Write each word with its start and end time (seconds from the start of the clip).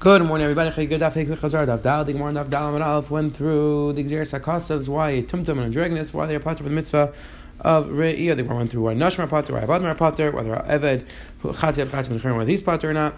Good 0.00 0.22
morning, 0.22 0.46
everybody. 0.46 0.86
Good 0.86 1.02
afternoon. 1.02 1.36
Daf. 1.36 2.06
The 2.06 2.12
Gemara 2.14 2.32
Daf 2.32 2.48
Dal 2.48 2.74
and 2.74 2.82
Aleph 2.82 3.10
went 3.10 3.36
through 3.36 3.92
the 3.92 4.02
Gzer 4.02 4.22
Sakosovs, 4.22 4.88
why 4.88 5.20
Tumtum 5.20 5.62
and 5.62 5.74
Dragnus, 5.74 6.14
why 6.14 6.24
they 6.24 6.34
are 6.34 6.40
potter 6.40 6.62
for 6.62 6.70
the 6.70 6.74
mitzvah 6.74 7.12
of 7.60 7.88
Re'iyah. 7.88 8.34
The 8.34 8.42
Gemara 8.42 8.56
went 8.56 8.70
through 8.70 8.80
why 8.80 8.94
Nashmar 8.94 9.28
potter, 9.28 9.52
why 9.52 9.60
Abadmar 9.60 9.94
potter, 9.98 10.30
whether 10.30 10.52
Eved, 10.66 11.04
Chatzi 11.42 11.82
of 11.82 11.90
Chatzi 11.90 12.18
Menachim, 12.18 12.34
whether 12.34 12.50
he's 12.50 12.62
potter 12.62 12.88
or 12.88 12.94
not. 12.94 13.14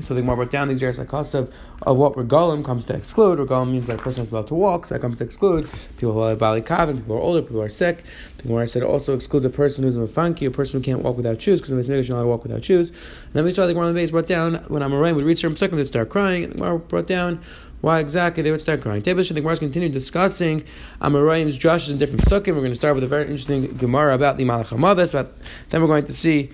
So 0.00 0.14
the 0.14 0.20
Gemara 0.22 0.46
down 0.46 0.68
the 0.68 0.74
Xeris 0.74 1.04
HaKasav 1.04 1.52
of 1.82 1.96
what 1.96 2.14
Regalim 2.14 2.64
comes 2.64 2.86
to 2.86 2.94
exclude. 2.94 3.40
Regalim 3.40 3.72
means 3.72 3.88
that 3.88 3.98
a 3.98 4.02
person 4.02 4.22
is 4.22 4.30
allowed 4.30 4.46
to 4.46 4.54
walk, 4.54 4.86
so 4.86 4.94
that 4.94 5.00
comes 5.00 5.18
to 5.18 5.24
exclude 5.24 5.68
people 5.98 6.12
who 6.12 6.20
are 6.20 6.36
Bali 6.36 6.62
Kavin, 6.62 6.98
people 6.98 7.16
who 7.16 7.20
are 7.20 7.24
older, 7.24 7.42
people 7.42 7.56
who 7.56 7.62
are 7.62 7.68
sick. 7.68 8.04
The 8.38 8.44
Gemara 8.44 8.68
said 8.68 8.84
also 8.84 9.14
excludes 9.14 9.44
a 9.44 9.50
person 9.50 9.82
who's 9.82 9.96
a 9.96 9.98
Mafanki, 9.98 10.46
a 10.46 10.50
person 10.50 10.78
who 10.78 10.84
can't 10.84 11.00
walk 11.02 11.16
without 11.16 11.42
shoes, 11.42 11.60
because 11.60 11.70
the 11.70 11.76
Mishnah 11.76 11.96
is 11.96 12.08
not 12.08 12.16
allowed 12.16 12.22
to 12.22 12.28
walk 12.28 12.42
without 12.44 12.64
shoes. 12.64 12.90
And 12.90 12.98
then 13.32 13.44
we 13.44 13.52
saw 13.52 13.66
the 13.66 13.72
Gemara 13.72 13.88
on 13.88 13.94
the 13.94 14.00
base 14.00 14.12
brought 14.12 14.28
down 14.28 14.54
when 14.68 14.82
Amoraim 14.82 15.16
would 15.16 15.24
reach 15.24 15.40
certain 15.40 15.56
second, 15.56 15.76
they'd 15.76 15.88
start 15.88 16.08
crying. 16.08 16.44
And 16.44 16.52
the 16.52 16.58
Gemara 16.58 16.78
brought 16.78 17.08
down 17.08 17.42
why 17.80 17.98
exactly 17.98 18.42
they 18.44 18.52
would 18.52 18.60
start 18.60 18.82
crying. 18.82 19.02
Tebish, 19.02 19.28
the 19.28 19.34
Gemara 19.34 19.54
is 19.54 19.58
continuing 19.58 19.92
discussing 19.92 20.64
Amoraim's 21.00 21.58
drushes 21.58 21.90
in 21.90 21.98
different 21.98 22.22
sukkim. 22.22 22.54
We're 22.54 22.60
going 22.60 22.70
to 22.70 22.76
start 22.76 22.94
with 22.94 23.04
a 23.04 23.08
very 23.08 23.22
interesting 23.22 23.66
Gemara 23.76 24.14
about 24.14 24.36
the 24.36 24.44
Malach 24.44 24.66
HaMavis, 24.66 25.12
but 25.12 25.34
then 25.70 25.80
we're 25.80 25.88
going 25.88 26.04
to 26.04 26.12
see 26.12 26.50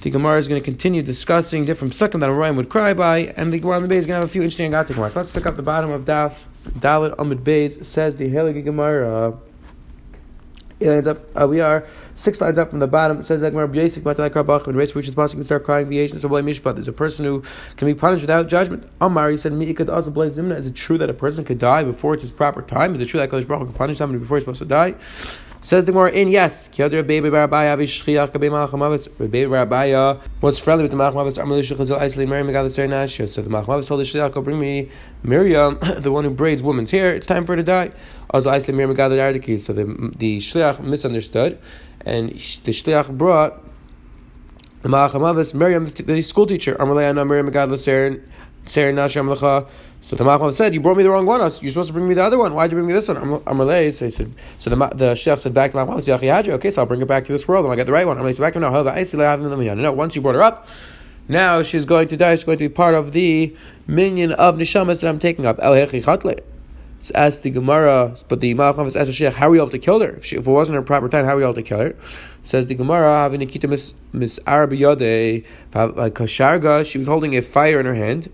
the 0.00 0.10
Gemara 0.10 0.38
is 0.38 0.46
going 0.46 0.60
to 0.60 0.64
continue 0.64 1.02
discussing 1.02 1.64
different 1.64 1.92
psukim 1.92 2.20
that 2.20 2.30
Ryan 2.30 2.56
would 2.56 2.68
cry 2.68 2.94
by, 2.94 3.32
and 3.36 3.52
the 3.52 3.58
Gemara 3.58 3.76
on 3.76 3.82
the 3.82 3.88
Bay 3.88 3.96
is 3.96 4.06
going 4.06 4.16
to 4.16 4.20
have 4.20 4.24
a 4.24 4.32
few 4.32 4.42
interesting 4.42 4.70
agatik 4.70 4.96
marks. 4.96 5.16
Let's 5.16 5.30
pick 5.30 5.46
up 5.46 5.56
the 5.56 5.62
bottom 5.62 5.90
of 5.90 6.04
Daf 6.04 6.38
Dalit 6.64 7.14
Amid 7.18 7.42
Beis. 7.44 7.84
Says 7.84 8.16
the 8.16 8.30
Heilige 8.30 8.64
Gemara. 8.64 9.34
Uh, 10.80 11.46
we 11.48 11.60
are 11.60 11.84
six 12.14 12.40
lines 12.40 12.56
up 12.56 12.70
from 12.70 12.78
the 12.78 12.86
bottom. 12.86 13.18
It 13.18 13.24
says 13.24 13.40
that 13.40 13.50
Gemara 13.50 13.66
basic 13.66 14.04
but 14.04 14.18
like 14.18 14.34
Rabach 14.34 14.66
when 14.66 14.76
race 14.76 14.94
is 14.94 15.14
possible 15.14 15.42
to 15.42 15.44
start 15.44 15.64
crying 15.64 15.88
the 15.88 15.98
agents 15.98 16.22
of 16.22 16.30
mishpat. 16.30 16.74
There's 16.74 16.86
a 16.86 16.92
person 16.92 17.24
who 17.24 17.42
can 17.76 17.86
be 17.86 17.94
punished 17.94 18.22
without 18.22 18.46
judgment. 18.48 18.88
Amar 19.00 19.30
he 19.30 19.36
said 19.36 19.52
Mi'ikad 19.52 19.92
also 19.92 20.12
blaze 20.12 20.38
zimna. 20.38 20.56
Is 20.56 20.68
it 20.68 20.76
true 20.76 20.96
that 20.98 21.10
a 21.10 21.14
person 21.14 21.44
could 21.44 21.58
die 21.58 21.82
before 21.82 22.14
it's 22.14 22.22
his 22.22 22.30
proper 22.30 22.62
time? 22.62 22.94
Is 22.94 23.02
it 23.02 23.06
true 23.06 23.18
that 23.18 23.30
Kodesh 23.30 23.48
Baruch 23.48 23.66
can 23.66 23.74
punish 23.74 23.98
somebody 23.98 24.20
before 24.20 24.36
he's 24.36 24.44
supposed 24.44 24.60
to 24.60 24.66
die? 24.66 24.94
Says 25.68 25.84
the 25.84 25.92
more 25.92 26.08
in 26.08 26.28
yes. 26.28 26.66
What's 26.66 26.78
friendly 26.88 27.12
with 27.12 27.32
the 30.92 30.96
Machmavis? 30.96 31.36
So 33.28 33.42
the 33.42 33.50
Machmavis 33.50 33.86
told 33.86 34.00
the 34.00 34.04
Shliach, 34.04 34.32
go 34.32 34.40
bring 34.40 34.58
me 34.58 34.88
Miriam, 35.22 35.78
the 35.98 36.10
one 36.10 36.24
who 36.24 36.30
braids 36.30 36.62
women's 36.62 36.90
hair. 36.90 37.14
It's 37.14 37.26
time 37.26 37.44
for 37.44 37.52
her 37.52 37.56
to 37.56 37.62
die. 37.62 37.92
Also 38.30 38.48
Isley 38.48 38.72
Miriam. 38.72 38.96
So 38.96 39.74
the, 39.74 39.84
the 40.16 40.38
Shliach 40.38 40.80
misunderstood, 40.80 41.58
and 42.00 42.30
the 42.30 42.72
Shliach 42.72 43.18
brought 43.18 43.62
the 44.80 44.88
Machmavis 44.88 45.52
Miriam, 45.52 45.84
the 45.84 46.22
school 46.22 46.46
teacher. 46.46 46.82
Miriam 46.82 47.50
Megalis 47.50 47.80
Ser 47.80 48.22
Nashia 48.94 49.68
so 50.08 50.16
the 50.16 50.24
Machmav 50.24 50.54
said, 50.54 50.72
"You 50.72 50.80
brought 50.80 50.96
me 50.96 51.02
the 51.02 51.10
wrong 51.10 51.26
one. 51.26 51.40
You're 51.40 51.70
supposed 51.70 51.88
to 51.88 51.92
bring 51.92 52.08
me 52.08 52.14
the 52.14 52.24
other 52.24 52.38
one. 52.38 52.54
Why 52.54 52.66
did 52.66 52.72
you 52.72 52.76
bring 52.76 52.86
me 52.86 52.94
this 52.94 53.08
one?" 53.08 53.18
I'm 53.18 53.40
Amalei. 53.40 53.92
So 53.92 54.06
he 54.06 54.10
said. 54.10 54.32
So 54.58 54.70
the 54.70 54.76
the 54.94 55.14
chef 55.14 55.38
said 55.38 55.52
back 55.52 55.72
to 55.72 55.76
Machmav, 55.76 56.50
"Okay, 56.54 56.70
so 56.70 56.80
I'll 56.80 56.86
bring 56.86 57.02
it 57.02 57.06
back 57.06 57.26
to 57.26 57.32
this 57.32 57.46
world, 57.46 57.66
and 57.66 57.72
I 57.74 57.76
get 57.76 57.84
the 57.84 57.92
right 57.92 58.06
one." 58.06 58.16
Amalei 58.16 58.34
said 58.34 58.38
back 58.38 58.54
to 58.54 58.60
him, 59.52 59.66
"No, 59.66 59.74
no. 59.74 59.92
Once 59.92 60.16
you 60.16 60.22
brought 60.22 60.34
her 60.34 60.42
up." 60.42 60.66
Now 61.28 61.62
she's 61.62 61.84
going 61.84 62.08
to 62.08 62.16
die. 62.16 62.36
She's 62.36 62.44
going 62.44 62.56
to 62.56 62.70
be 62.70 62.74
part 62.74 62.94
of 62.94 63.12
the 63.12 63.54
minion 63.86 64.32
of 64.32 64.56
neshamas 64.56 65.02
that 65.02 65.08
I'm 65.08 65.18
taking 65.18 65.44
up. 65.44 65.58
El 65.60 65.74
Asked 67.14 67.42
the 67.42 67.50
Gemara, 67.50 68.16
but 68.28 68.40
the 68.40 68.54
Malacham 68.54 68.86
asked 68.86 69.06
the 69.06 69.12
Sheikh, 69.12 69.34
how 69.34 69.46
are 69.46 69.50
we 69.50 69.58
able 69.58 69.70
to 69.70 69.78
kill 69.78 70.00
her? 70.00 70.16
If, 70.16 70.24
she, 70.24 70.36
if 70.36 70.48
it 70.48 70.50
wasn't 70.50 70.76
her 70.76 70.82
proper 70.82 71.08
time, 71.08 71.26
how 71.26 71.34
are 71.34 71.36
we 71.36 71.42
able 71.44 71.54
to 71.54 71.62
kill 71.62 71.78
her? 71.78 71.94
Says 72.42 72.66
the 72.66 72.74
Gemara, 72.74 73.20
having 73.20 73.40
Miss 73.68 73.94
Miss 74.12 74.38
Arabiyade, 74.40 75.44
Kasharga, 75.72 76.84
she 76.84 76.98
was 76.98 77.06
holding 77.06 77.36
a 77.36 77.42
fire 77.42 77.78
in 77.78 77.86
her 77.86 77.94
hand. 77.94 78.30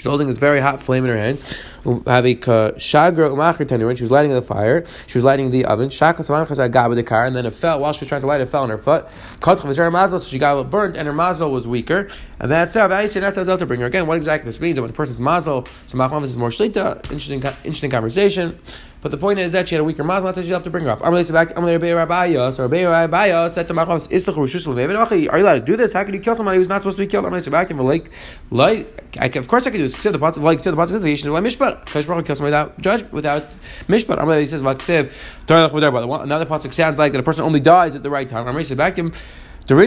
She's 0.00 0.06
holding 0.06 0.28
this 0.28 0.38
very 0.38 0.60
hot 0.60 0.82
flame 0.82 1.04
in 1.04 1.10
her 1.10 1.16
hand. 1.18 1.38
Um, 1.84 2.02
when 2.04 2.24
she 2.24 4.02
was 4.02 4.10
lighting 4.10 4.30
the 4.30 4.40
fire, 4.40 4.86
she 5.06 5.18
was 5.18 5.24
lighting 5.24 5.50
the 5.50 5.66
oven. 5.66 5.90
And 5.90 7.36
then 7.36 7.44
it 7.44 7.52
fell 7.52 7.80
while 7.80 7.92
she 7.92 8.00
was 8.00 8.08
trying 8.08 8.22
to 8.22 8.26
light 8.26 8.40
it. 8.40 8.46
Fell 8.48 8.62
on 8.62 8.70
her 8.70 8.78
foot. 8.78 9.10
So 9.44 10.18
she 10.20 10.38
got 10.38 10.70
burnt, 10.70 10.96
and 10.96 11.06
her 11.06 11.12
mazel 11.12 11.50
was 11.50 11.68
weaker. 11.68 12.08
And 12.38 12.50
that's 12.50 12.72
how 12.72 12.88
I 12.90 13.08
say 13.08 13.20
that's 13.20 13.36
how 13.36 13.56
to 13.56 13.66
bring 13.66 13.80
her 13.80 13.86
again. 13.86 14.06
What 14.06 14.16
exactly 14.16 14.46
this 14.48 14.58
means? 14.58 14.76
That 14.76 14.80
when 14.80 14.90
a 14.90 14.94
person's 14.94 15.20
mazel, 15.20 15.66
so 15.86 15.98
machmav 15.98 16.24
is 16.24 16.34
more 16.34 16.48
shlita. 16.48 16.96
Interesting, 17.12 17.42
interesting 17.42 17.90
conversation. 17.90 18.58
But 19.02 19.10
the 19.10 19.16
point 19.16 19.38
is 19.38 19.52
that 19.52 19.66
she 19.66 19.74
had 19.74 19.80
a 19.80 19.84
weaker 19.84 20.04
mazel, 20.04 20.26
that's 20.26 20.36
why 20.36 20.42
you 20.42 20.52
have 20.52 20.64
to 20.64 20.70
bring 20.70 20.84
her 20.84 20.90
up. 20.90 21.00
I'm 21.02 21.12
going. 21.12 21.24
So 21.24 21.32
said 21.32 21.56
to 21.56 21.64
Machmav, 21.64 24.08
"Islach 24.08 24.34
rishus 24.34 24.66
Are 24.68 25.16
you 25.16 25.30
allowed 25.30 25.54
to 25.54 25.60
do 25.60 25.76
this? 25.76 25.94
How 25.94 26.04
can 26.04 26.12
you 26.12 26.20
kill 26.20 26.36
somebody 26.36 26.58
who's 26.58 26.68
not 26.68 26.82
supposed 26.82 26.98
to 26.98 27.02
be 27.02 27.06
killed?" 27.06 27.24
I'm 27.24 27.30
going 27.30 27.42
to 27.42 27.50
back 27.50 27.70
him, 27.70 27.78
like, 27.78 28.10
like, 28.50 29.36
of 29.36 29.48
course 29.48 29.66
I 29.66 29.70
can 29.70 29.80
do 29.80 29.88
this. 29.88 29.94
Say 29.94 30.10
the 30.10 30.18
parts, 30.18 30.36
like, 30.36 30.60
say 30.60 30.70
the 30.70 30.76
of 30.76 31.32
like 31.32 31.44
mishpat. 31.44 31.86
Kadosh 31.86 32.06
Baruch 32.06 32.26
kill 32.26 32.36
somebody 32.36 32.50
without 32.50 32.78
judge, 32.80 33.10
without 33.10 33.44
mishpat. 33.88 34.18
I'm 34.18 34.26
going 34.26 34.46
to 34.46 34.56
"Vaksiv." 34.56 35.10
Another 36.22 36.44
part 36.44 36.72
sounds 36.72 36.98
like 36.98 37.12
that 37.12 37.20
a 37.20 37.22
person 37.22 37.44
only 37.44 37.60
dies 37.60 37.96
at 37.96 38.02
the 38.02 38.10
right 38.10 38.28
time. 38.28 38.46
I'm 38.46 38.52
going. 38.52 39.12
So 39.66 39.76
the 39.76 39.84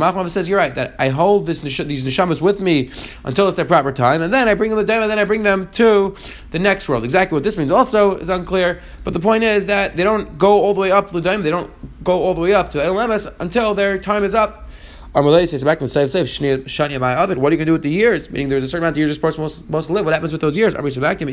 Machmav 0.00 0.30
says, 0.30 0.48
you're 0.48 0.58
right, 0.58 0.74
that 0.74 0.94
I 0.98 1.10
hold 1.10 1.46
this, 1.46 1.60
these 1.60 2.04
neshamas 2.04 2.40
with 2.40 2.58
me 2.60 2.90
until 3.24 3.46
it's 3.46 3.56
their 3.56 3.64
proper 3.64 3.92
time, 3.92 4.20
and 4.20 4.34
then 4.34 4.48
I 4.48 4.54
bring 4.54 4.70
them 4.70 4.78
the 4.78 4.84
daim, 4.84 5.02
and 5.02 5.10
then 5.10 5.18
I 5.18 5.24
bring 5.24 5.44
them 5.44 5.68
to 5.72 6.16
the 6.50 6.58
next 6.58 6.88
world. 6.88 7.04
Exactly 7.04 7.36
what 7.36 7.44
this 7.44 7.56
means 7.56 7.70
also 7.70 8.16
is 8.16 8.28
unclear, 8.28 8.80
but 9.04 9.12
the 9.12 9.20
point 9.20 9.44
is 9.44 9.66
that 9.66 9.96
they 9.96 10.02
don't 10.02 10.36
go 10.38 10.58
all 10.58 10.74
the 10.74 10.80
way 10.80 10.90
up 10.90 11.06
to 11.06 11.12
the 11.12 11.20
daim, 11.20 11.42
they 11.42 11.50
don't 11.50 11.70
go 12.02 12.20
all 12.20 12.34
the 12.34 12.40
way 12.40 12.52
up 12.52 12.70
to 12.72 12.82
El 12.82 12.98
until 12.98 13.74
their 13.74 13.96
time 13.98 14.24
is 14.24 14.34
up. 14.34 14.65
Amalei 15.16 15.48
says 15.48 15.64
back 15.64 15.78
to 15.78 15.86
Saif 15.86 16.10
Saif 16.10 16.64
Shania 16.64 17.00
by 17.00 17.14
Abid. 17.14 17.38
What 17.38 17.50
are 17.50 17.54
you 17.54 17.56
going 17.56 17.60
to 17.60 17.64
do 17.64 17.72
with 17.72 17.82
the 17.82 17.88
years? 17.88 18.30
Meaning 18.30 18.50
there's 18.50 18.62
a 18.62 18.68
certain 18.68 18.84
amount 18.84 18.92
of 18.92 18.98
years 18.98 19.08
this 19.08 19.16
person 19.16 19.40
must, 19.42 19.86
to 19.86 19.92
live. 19.94 20.04
What 20.04 20.12
happens 20.12 20.30
with 20.30 20.42
those 20.42 20.58
years? 20.58 20.74
Amalei 20.74 20.92
says 20.92 21.00
back 21.00 21.16
to 21.16 21.26
him. 21.26 21.32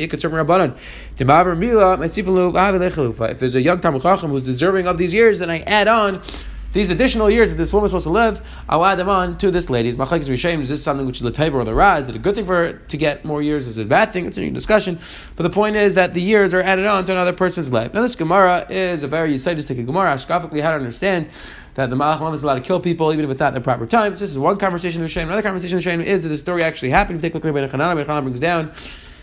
If 3.30 3.40
there's 3.40 3.56
a 3.56 3.62
young 3.62 3.82
Talmud 3.82 4.02
Chacham 4.02 4.32
who's 4.32 4.46
deserving 4.46 4.88
of 4.88 4.98
these 4.98 5.14
years, 5.14 5.40
then 5.40 5.50
I 5.50 5.60
add 5.60 5.90
on 5.90 6.22
these 6.72 6.90
additional 6.92 7.30
years 7.30 7.52
that 7.52 7.58
this 7.58 7.74
woman's 7.74 7.92
supposed 7.92 8.06
to 8.06 8.10
live, 8.10 8.42
I'll 8.70 8.86
add 8.86 8.98
them 8.98 9.10
on 9.10 9.38
to 9.40 9.52
this 9.52 9.70
lady's. 9.70 9.98
Machlekes 9.98 10.30
Rishaim, 10.30 10.62
is 10.62 10.70
this 10.70 10.82
something 10.82 11.06
which 11.06 11.22
is 11.22 11.24
Lateva 11.24 11.56
or 11.56 11.66
the 11.66 11.74
Ra? 11.74 11.98
Is 11.98 12.08
it 12.08 12.16
a 12.16 12.20
good 12.20 12.36
thing 12.36 12.46
for 12.46 12.56
her 12.56 12.74
to 12.74 12.98
get 12.98 13.26
more 13.26 13.42
years? 13.42 13.68
Is 13.68 13.78
it 13.78 13.84
a 13.84 13.86
bad 13.86 14.12
thing? 14.12 14.26
It's 14.26 14.38
a 14.38 14.42
new 14.42 14.50
discussion. 14.50 14.98
But 15.36 15.44
the 15.44 15.50
point 15.50 15.76
is 15.76 15.96
that 15.96 16.14
the 16.14 16.22
years 16.22 16.54
are 16.54 16.62
added 16.64 16.86
on 16.86 17.06
to 17.06 17.12
another 17.12 17.34
person's 17.34 17.72
life. 17.72 17.94
Now, 17.94 18.02
this 18.02 18.16
Gemara 18.16 18.66
is 18.70 19.04
a 19.04 19.08
very 19.08 19.36
Yisaidistic 19.36 19.86
Gemara. 19.86 20.16
Ashkafically, 20.16 20.62
how 20.62 20.72
to 20.72 20.78
understand 20.78 21.30
that 21.76 21.90
the 21.90 21.96
Malach 21.96 22.34
is 22.34 22.44
allowed 22.44 22.56
to 22.56 22.62
kill 22.62 22.80
people 22.80 23.12
even 23.12 23.26
if 23.26 23.32
it's 23.32 23.40
not 23.40 23.54
the 23.54 23.62
proper 23.62 23.86
time. 23.86 24.12
This 24.12 24.22
is 24.22 24.38
one 24.38 24.58
conversation 24.58 25.02
with 25.02 25.12
Shem. 25.12 25.28
Another 25.28 25.42
conversation 25.42 25.78
with 25.78 25.84
Shem 25.84 26.02
is 26.02 26.24
that 26.24 26.30
the 26.30 26.38
story 26.38 26.64
actually 26.64 26.92
happened. 26.92 27.22
Take 27.22 27.34
a 27.34 27.38
look 27.38 27.46
at 27.46 27.72
Chanana. 27.72 28.06
Ben 28.06 28.24
brings 28.24 28.40
down 28.40 28.72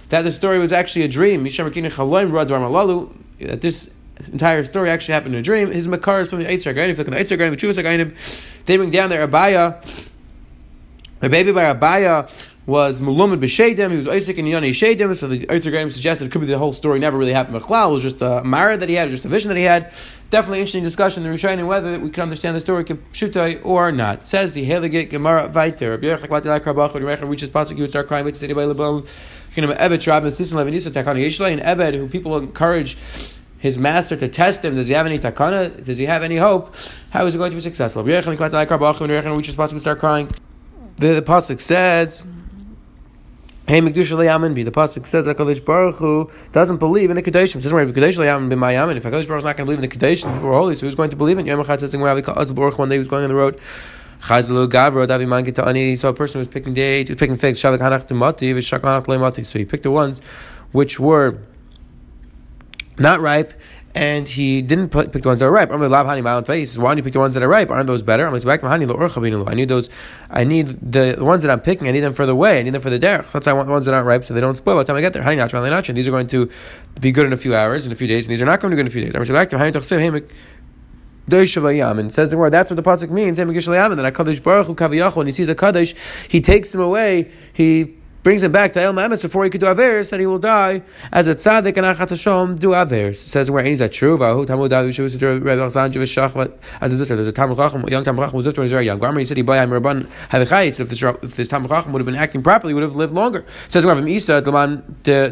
that 0.08 0.22
the 0.22 0.32
story 0.32 0.58
was 0.58 0.72
actually 0.72 1.02
a 1.02 1.08
dream. 1.08 1.44
That 1.44 3.58
this 3.60 3.90
entire 4.32 4.64
story 4.64 4.90
actually 4.90 5.14
happened 5.14 5.34
in 5.34 5.40
a 5.40 5.42
dream. 5.42 5.70
His 5.70 5.88
Makar 5.88 6.22
is 6.22 6.30
from 6.30 6.40
the 6.40 6.46
Eitzar 6.46 6.74
Gainim. 6.74 6.90
If 6.90 6.98
you 6.98 7.04
look 7.04 7.12
at 7.12 7.28
the 7.28 7.36
Eitzar 7.36 7.38
Gainim, 7.38 7.50
the 7.50 7.56
Chuvas 7.56 7.82
Gainim, 7.82 8.14
they 8.66 8.76
bring 8.76 8.90
down 8.90 9.10
their 9.10 9.26
Abaya. 9.26 9.82
The 11.20 11.28
baby 11.28 11.52
by 11.52 11.72
Abaya 11.72 12.28
was 12.70 13.00
Mulumad 13.00 13.40
B'Shedim, 13.40 13.90
he 13.90 13.96
was 13.96 14.06
Isaac 14.06 14.38
and 14.38 14.48
Yoni 14.48 14.70
Shedim, 14.70 15.16
so 15.16 15.26
the 15.26 15.44
Eitzar 15.46 15.90
suggested 15.90 16.26
it 16.26 16.30
could 16.30 16.40
be 16.40 16.46
the 16.46 16.56
whole 16.56 16.72
story 16.72 17.00
never 17.00 17.18
really 17.18 17.32
happened. 17.32 17.60
Machlal 17.60 17.90
it 17.90 17.92
was 17.94 18.02
just 18.02 18.22
a 18.22 18.44
Mara 18.44 18.76
that 18.76 18.88
he 18.88 18.94
had, 18.94 19.10
just 19.10 19.24
a 19.24 19.28
vision 19.28 19.48
that 19.48 19.56
he 19.56 19.64
had. 19.64 19.92
Definitely 20.30 20.60
interesting 20.60 20.84
discussion 20.84 21.26
in 21.26 21.34
Rishonim 21.34 21.66
whether 21.66 21.98
we 21.98 22.10
can 22.10 22.22
understand 22.22 22.56
the 22.56 22.60
story 22.60 22.84
Shutai 22.84 23.60
or 23.64 23.90
not. 23.90 24.22
Says 24.22 24.52
the 24.52 24.64
Heligit 24.64 25.10
Gemara 25.10 25.48
Vaiter. 25.48 26.00
Reaches 27.28 27.50
by 27.50 28.64
Lebon, 28.64 29.02
Kinam 29.56 29.74
Ebed 29.76 30.00
Trab, 30.00 31.52
and 31.52 31.60
Ebed, 31.60 31.94
who 31.94 32.08
people 32.08 32.38
encourage 32.38 32.96
his 33.58 33.76
master 33.76 34.16
to 34.16 34.28
test 34.28 34.64
him. 34.64 34.76
Does 34.76 34.86
he 34.86 34.94
have 34.94 35.06
any 35.06 35.18
takana? 35.18 35.84
Does 35.84 35.98
he 35.98 36.06
have 36.06 36.22
any 36.22 36.36
hope? 36.36 36.72
How 37.10 37.26
is 37.26 37.34
he 37.34 37.38
going 37.38 37.50
to 37.50 37.56
be 37.56 37.60
successful? 37.60 38.04
When 38.04 38.12
reaches 38.12 39.56
Pasuk, 39.56 39.80
start 39.80 39.98
crying. 39.98 40.28
The, 40.98 41.14
the 41.14 41.22
Pasuk 41.22 41.60
says, 41.60 42.22
Hey, 43.70 43.80
Mekdusha 43.80 44.18
Le'amin 44.18 44.52
be. 44.52 44.64
The 44.64 44.72
pasuk 44.72 45.06
says 45.06 45.26
that 45.26 45.36
Kadosh 45.36 45.64
Baruch 45.64 45.94
Hu 45.98 46.28
doesn't 46.50 46.78
believe 46.78 47.08
in 47.08 47.14
the 47.14 47.22
Kadeshim. 47.22 47.62
Says 47.62 47.72
where 47.72 47.86
Kadosh 47.86 48.16
Le'amin 48.16 48.48
be 48.48 48.56
Mayamin. 48.56 48.96
If 48.96 49.04
Kadosh 49.04 49.28
Baruch 49.28 49.28
Hu 49.28 49.36
is 49.36 49.44
not 49.44 49.56
going 49.56 49.64
to 49.64 49.64
believe 49.66 49.84
in 49.84 49.88
the 49.88 49.96
Kadeshim, 49.96 50.42
we're 50.42 50.58
holy, 50.58 50.74
so 50.74 50.86
who's 50.86 50.96
going 50.96 51.10
to 51.10 51.14
believe 51.14 51.38
in? 51.38 51.46
Yom 51.46 51.60
Avika 51.60 52.52
Baruch 52.52 52.78
one 52.80 52.88
day 52.88 52.96
he 52.96 52.98
was 52.98 53.06
going 53.06 53.22
on 53.22 53.28
the 53.28 53.36
road. 53.36 53.60
Chazlu 54.22 54.68
Gavro 54.68 55.06
Davi 55.06 55.68
Ani. 55.68 55.94
Saw 55.94 56.08
a 56.08 56.12
person 56.12 56.40
was 56.40 56.48
picking 56.48 56.74
dates, 56.74 57.10
he 57.10 57.12
was 57.12 57.20
picking 57.20 57.36
figs. 57.36 57.62
Shavik 57.62 57.78
Hanach 57.78 58.08
Demati, 58.08 58.52
Vishak 58.52 58.80
Hanach 58.80 59.06
Le'mati. 59.06 59.46
So 59.46 59.60
he 59.60 59.64
picked 59.64 59.84
the 59.84 59.92
ones 59.92 60.20
which 60.72 60.98
were 60.98 61.38
not 62.98 63.20
ripe 63.20 63.52
and 63.94 64.28
he 64.28 64.62
didn't 64.62 64.90
put, 64.90 65.12
pick 65.12 65.22
the 65.22 65.28
ones 65.28 65.40
that 65.40 65.46
are 65.46 65.50
ripe. 65.50 65.70
I'm 65.70 65.80
love 65.80 66.06
honey 66.06 66.22
my 66.22 66.42
face. 66.42 66.78
Why 66.78 66.90
don't 66.90 66.98
you 66.98 67.02
pick 67.02 67.12
the 67.12 67.18
ones 67.18 67.34
that 67.34 67.42
are 67.42 67.48
ripe? 67.48 67.70
Aren't 67.70 67.88
those 67.88 68.02
better? 68.02 68.26
I'm 68.26 68.32
like 68.32 68.60
honey 68.60 68.86
I 68.86 69.54
need 69.54 69.68
those. 69.68 69.90
I 70.30 70.44
need 70.44 70.66
the, 70.92 71.16
ones 71.18 71.42
that 71.42 71.50
I'm 71.50 71.60
picking. 71.60 71.88
I 71.88 71.90
need 71.90 72.00
them 72.00 72.14
for 72.14 72.24
the 72.24 72.36
way. 72.36 72.60
I 72.60 72.62
need 72.62 72.70
them 72.70 72.82
for 72.82 72.90
the 72.90 73.00
derech. 73.00 73.32
That's 73.32 73.46
why 73.46 73.52
I 73.52 73.54
want 73.54 73.66
the 73.66 73.72
ones 73.72 73.86
that 73.86 73.94
aren't 73.94 74.06
ripe 74.06 74.24
so 74.24 74.34
they 74.34 74.40
don't 74.40 74.56
spoil 74.56 74.76
by 74.76 74.82
the 74.82 74.86
time 74.86 74.96
I 74.96 75.00
get 75.00 75.12
there. 75.12 75.22
Honey 75.22 75.36
not 75.36 75.52
really 75.52 75.70
not. 75.70 75.84
These 75.84 76.06
are 76.06 76.12
going 76.12 76.28
to 76.28 76.48
be 77.00 77.10
good 77.10 77.26
in 77.26 77.32
a 77.32 77.36
few 77.36 77.54
hours, 77.54 77.84
in 77.86 77.92
a 77.92 77.96
few 77.96 78.06
days, 78.06 78.26
and 78.26 78.32
these 78.32 78.42
are 78.42 78.46
not 78.46 78.60
going 78.60 78.70
to 78.70 78.76
be 78.76 78.82
good 78.82 78.86
in 78.86 78.88
a 78.88 78.90
few 78.90 79.04
days. 79.04 79.14
I'm 79.16 79.48
to 79.48 79.58
honey 79.58 80.22
And 81.32 82.12
says 82.12 82.30
the 82.30 82.36
word, 82.36 82.50
that's 82.50 82.70
what 82.70 82.76
the 82.76 82.82
pasuk 82.82 83.10
means. 83.10 83.38
That 83.38 83.46
Hakadosh 83.48 84.42
Baruch 84.42 84.66
Hu 84.66 85.10
when 85.18 85.26
he 85.26 85.32
sees 85.32 85.48
a 85.48 85.54
kaddish, 85.54 85.94
he 86.28 86.40
takes 86.40 86.74
him 86.74 86.80
away. 86.80 87.30
He 87.52 87.96
brings 88.22 88.42
him 88.42 88.52
back 88.52 88.72
to 88.74 88.82
El 88.82 88.92
Mametz 88.92 89.22
before 89.22 89.44
he 89.44 89.50
could 89.50 89.60
do 89.60 89.66
Averis, 89.66 90.12
and 90.12 90.20
he 90.20 90.26
will 90.26 90.38
die 90.38 90.82
as 91.12 91.26
a 91.26 91.34
tzaddik 91.34 91.76
and 91.76 91.86
Achat 91.86 92.10
Hashem 92.10 92.56
do 92.56 92.68
Averis. 92.68 93.22
It 93.24 93.28
says 93.28 93.50
where 93.50 93.64
is 93.64 93.78
that 93.78 93.92
true? 93.92 94.18
Vahu 94.18 94.46
Tamud 94.46 94.68
Dalu 94.68 94.90
Shavus 94.90 95.14
Rebbe 95.20 95.56
Chazan 95.56 95.90
Jewish 95.90 96.14
Shach. 96.14 96.32
There's 96.80 97.00
a 97.28 97.32
Tamud 97.32 97.56
Chacham, 97.56 97.88
young 97.88 98.04
Tamud 98.04 98.18
Chacham 98.18 98.36
was 98.36 98.46
when 98.46 98.54
he 98.54 98.60
was 98.60 98.70
very 98.70 98.84
young. 98.84 98.98
Grandma, 98.98 99.20
he 99.20 99.24
said 99.24 99.36
he 99.36 99.42
buy 99.42 99.62
him 99.62 99.70
Rabban 99.70 100.06
Havichais. 100.30 100.80
If 100.80 100.88
this 100.88 101.02
if 101.02 101.36
this 101.36 101.48
Tamud 101.48 101.68
Chacham 101.68 101.92
would 101.92 102.00
have 102.00 102.06
been 102.06 102.16
acting 102.16 102.42
properly, 102.42 102.70
he 102.70 102.74
would 102.74 102.82
have 102.82 102.96
lived 102.96 103.12
longer. 103.12 103.40
It 103.40 103.72
says 103.72 103.84
from 103.84 104.06
Isa 104.06 104.42
Delaman 104.42 104.82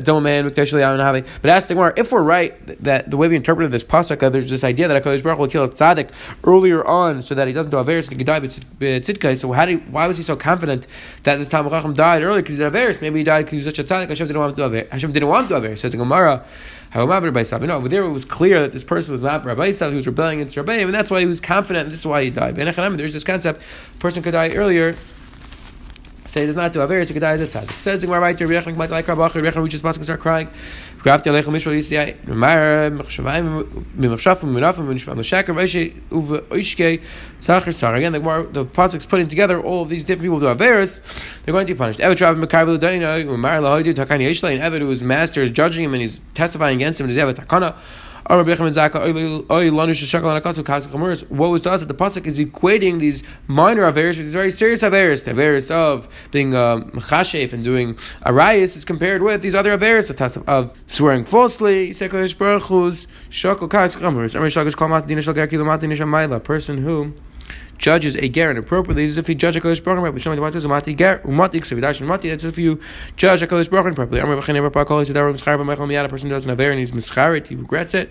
Domain 0.02 0.44
Mikdash 0.44 0.72
Liyav 0.72 0.98
Havi. 0.98 1.26
But 1.42 1.50
ask 1.50 1.68
the 1.68 1.74
Gemara 1.74 1.92
if 1.96 2.10
we're 2.10 2.22
right 2.22 2.54
that 2.82 3.10
the 3.10 3.16
way 3.16 3.28
we 3.28 3.36
interpreted 3.36 3.70
this 3.70 3.84
pasuk 3.84 4.20
that 4.20 4.32
there's 4.32 4.48
this 4.48 4.64
idea 4.64 4.88
that 4.88 5.02
Hakadosh 5.02 5.22
Baruch 5.22 5.38
will 5.38 5.48
kill 5.48 5.64
a 5.64 5.68
tzaddik 5.68 6.10
earlier 6.44 6.84
on 6.86 7.22
so 7.22 7.34
that 7.34 7.46
he 7.46 7.52
doesn't 7.52 7.70
do 7.70 7.76
Averis, 7.76 8.08
he 8.08 8.16
could 8.16 8.26
die 8.26 8.40
b'tzidkai. 8.40 9.38
So 9.38 9.52
how 9.52 9.66
did 9.66 9.92
why 9.92 10.06
was 10.06 10.16
he 10.16 10.22
so 10.22 10.36
confident 10.36 10.86
that 11.24 11.36
this 11.36 11.48
Tamud 11.48 11.70
Chacham 11.70 11.92
died 11.94 12.22
early 12.22 12.40
because 12.40 12.56
he 12.56 12.62
did 12.62 12.72
Averis? 12.72 12.77
Maybe 13.00 13.18
he 13.20 13.24
died 13.24 13.44
because 13.44 13.50
he 13.50 13.56
was 13.58 13.66
such 13.66 13.78
a 13.78 13.84
tzaddik, 13.84 14.08
Hashem 14.08 14.26
didn't 14.26 14.40
want 14.40 14.56
to 14.56 14.62
do 14.62 14.66
Aver. 14.66 14.88
Hashem 14.90 15.12
didn't 15.12 15.28
want 15.28 15.48
to 15.48 15.54
do 15.58 15.64
Aver. 15.64 15.76
Says 15.76 15.94
in 15.94 15.98
Gemara, 15.98 16.44
Rabbi 16.94 17.42
Sav. 17.42 17.62
No, 17.62 17.76
over 17.76 17.88
there 17.88 18.04
it 18.04 18.10
was 18.10 18.24
clear 18.24 18.62
that 18.62 18.72
this 18.72 18.84
person 18.84 19.12
was 19.12 19.22
not 19.22 19.44
Rabbi 19.44 19.72
Sav, 19.72 19.90
he 19.90 19.96
was 19.96 20.06
rebelling 20.06 20.38
against 20.40 20.56
Rabbi, 20.56 20.74
and 20.74 20.94
that's 20.94 21.10
why 21.10 21.20
he 21.20 21.26
was 21.26 21.40
confident, 21.40 21.86
and 21.86 21.92
this 21.92 22.00
is 22.00 22.06
why 22.06 22.24
he 22.24 22.30
died. 22.30 22.56
There's 22.56 23.12
this 23.12 23.24
concept, 23.24 23.60
a 23.94 23.98
person 23.98 24.22
could 24.22 24.32
die 24.32 24.50
earlier, 24.52 24.94
say 26.28 26.46
does 26.46 26.54
not 26.54 26.72
do 26.72 26.80
Aver, 26.80 27.04
so 27.04 27.08
he 27.08 27.14
could 27.14 27.20
die 27.20 27.32
as 27.32 27.40
a 27.40 27.58
tzaddik. 27.58 27.72
Says 27.72 28.00
the 28.00 28.06
Gemara 28.06 28.20
right 28.20 28.38
here, 28.38 28.46
Rechon, 28.46 28.76
like 28.76 29.08
Rabbi, 29.08 29.28
Rechon, 29.28 29.62
we 29.62 29.68
just 29.68 30.04
start 30.04 30.20
crying. 30.20 30.48
Grafti 30.98 31.30
Aleichem 31.30 31.52
Mishra 31.52 31.72
Yisrael 31.72 32.26
Mar 32.26 32.90
Machshavayim 32.90 33.62
Mimachshafim 33.96 34.52
Minafim 34.52 34.84
Minishpam 34.84 35.16
L'Shaker 35.16 35.54
V'Eishe 35.54 35.94
Uve 36.10 36.40
Oishke 36.48 37.00
Tzachar 37.38 37.72
Tzar. 37.72 37.94
Again, 37.94 38.10
the 38.10 38.18
the 38.50 38.66
pasuk's 38.66 39.06
putting 39.06 39.28
together 39.28 39.60
all 39.62 39.82
of 39.82 39.88
these 39.88 40.02
different 40.02 40.22
people 40.22 40.40
do 40.40 40.46
averis. 40.46 41.00
They're 41.44 41.52
going 41.52 41.68
to 41.68 41.72
be 41.72 41.78
punished. 41.78 42.00
Evet 42.00 42.20
Rav 42.20 42.36
Mekar 42.36 42.66
V'Ledaina 42.66 43.24
Umar 43.26 43.58
Lahodi 43.58 43.94
Takani 43.94 44.28
Yishlei 44.28 44.58
and 44.58 44.60
Evet 44.60 44.80
whose 44.80 45.04
master 45.04 45.40
is 45.40 45.52
judging 45.52 45.84
him 45.84 45.94
and 45.94 46.02
he's 46.02 46.20
testifying 46.34 46.74
against 46.74 47.00
him 47.00 47.04
and 47.04 47.12
he's 47.12 47.22
Evet 47.22 47.36
Takana. 47.36 47.76
What 48.28 48.46
was 48.46 48.76
to 51.62 51.70
us 51.70 51.80
that 51.80 51.88
the 51.88 51.94
pasuk 51.94 52.26
is 52.26 52.38
equating 52.38 52.98
these 52.98 53.22
minor 53.46 53.90
averis 53.90 54.16
with 54.16 54.26
these 54.26 54.34
very 54.34 54.50
serious 54.50 54.82
averis. 54.82 55.24
The 55.24 55.32
averis 55.32 55.70
of 55.70 56.08
being 56.30 56.54
um, 56.54 56.90
mechashef 56.90 57.54
and 57.54 57.64
doing 57.64 57.94
arayis 58.26 58.76
is 58.76 58.84
compared 58.84 59.22
with 59.22 59.40
these 59.40 59.54
other 59.54 59.78
averis 59.78 60.10
of, 60.10 60.48
of 60.48 60.78
swearing 60.88 61.24
falsely. 61.24 61.90
A 61.90 61.94
person 66.40 66.78
who 66.78 67.14
judges 67.78 68.16
a 68.16 68.28
Garen 68.28 68.56
appropriately 68.56 69.04
is 69.04 69.16
if 69.16 69.26
he 69.26 69.34
judge 69.34 69.56
a 69.56 69.60
Kodesh 69.60 69.82
Baruch 69.82 70.12
Hu. 70.12 70.18
Showing 70.18 70.40
the 70.40 70.42
Matzah 70.42 70.64
Umati 70.66 70.96
Ger 70.96 71.20
Umati 71.24 71.60
Ksividash 71.60 72.00
Umati. 72.00 72.28
That's 72.30 72.44
if 72.44 72.58
you 72.58 72.80
judge 73.16 73.42
a 73.42 73.46
Kodesh 73.46 73.70
Baruch 73.70 73.86
Hu 73.86 73.94
properly. 73.94 74.20
Amar 74.20 74.36
B'Chaim 74.36 74.56
Ever 74.56 74.70
Pakol 74.70 75.04
Yitzadar 75.04 75.32
Mischar 75.32 75.58
B'Mechel 75.58 75.88
Miyad. 75.88 76.04
A 76.04 76.08
person 76.08 76.28
doesn't 76.28 76.48
have 76.48 76.60
and 76.60 76.78
he's 76.78 76.92
mischarit. 76.92 77.46
He 77.46 77.54
regrets 77.54 77.94
it. 77.94 78.10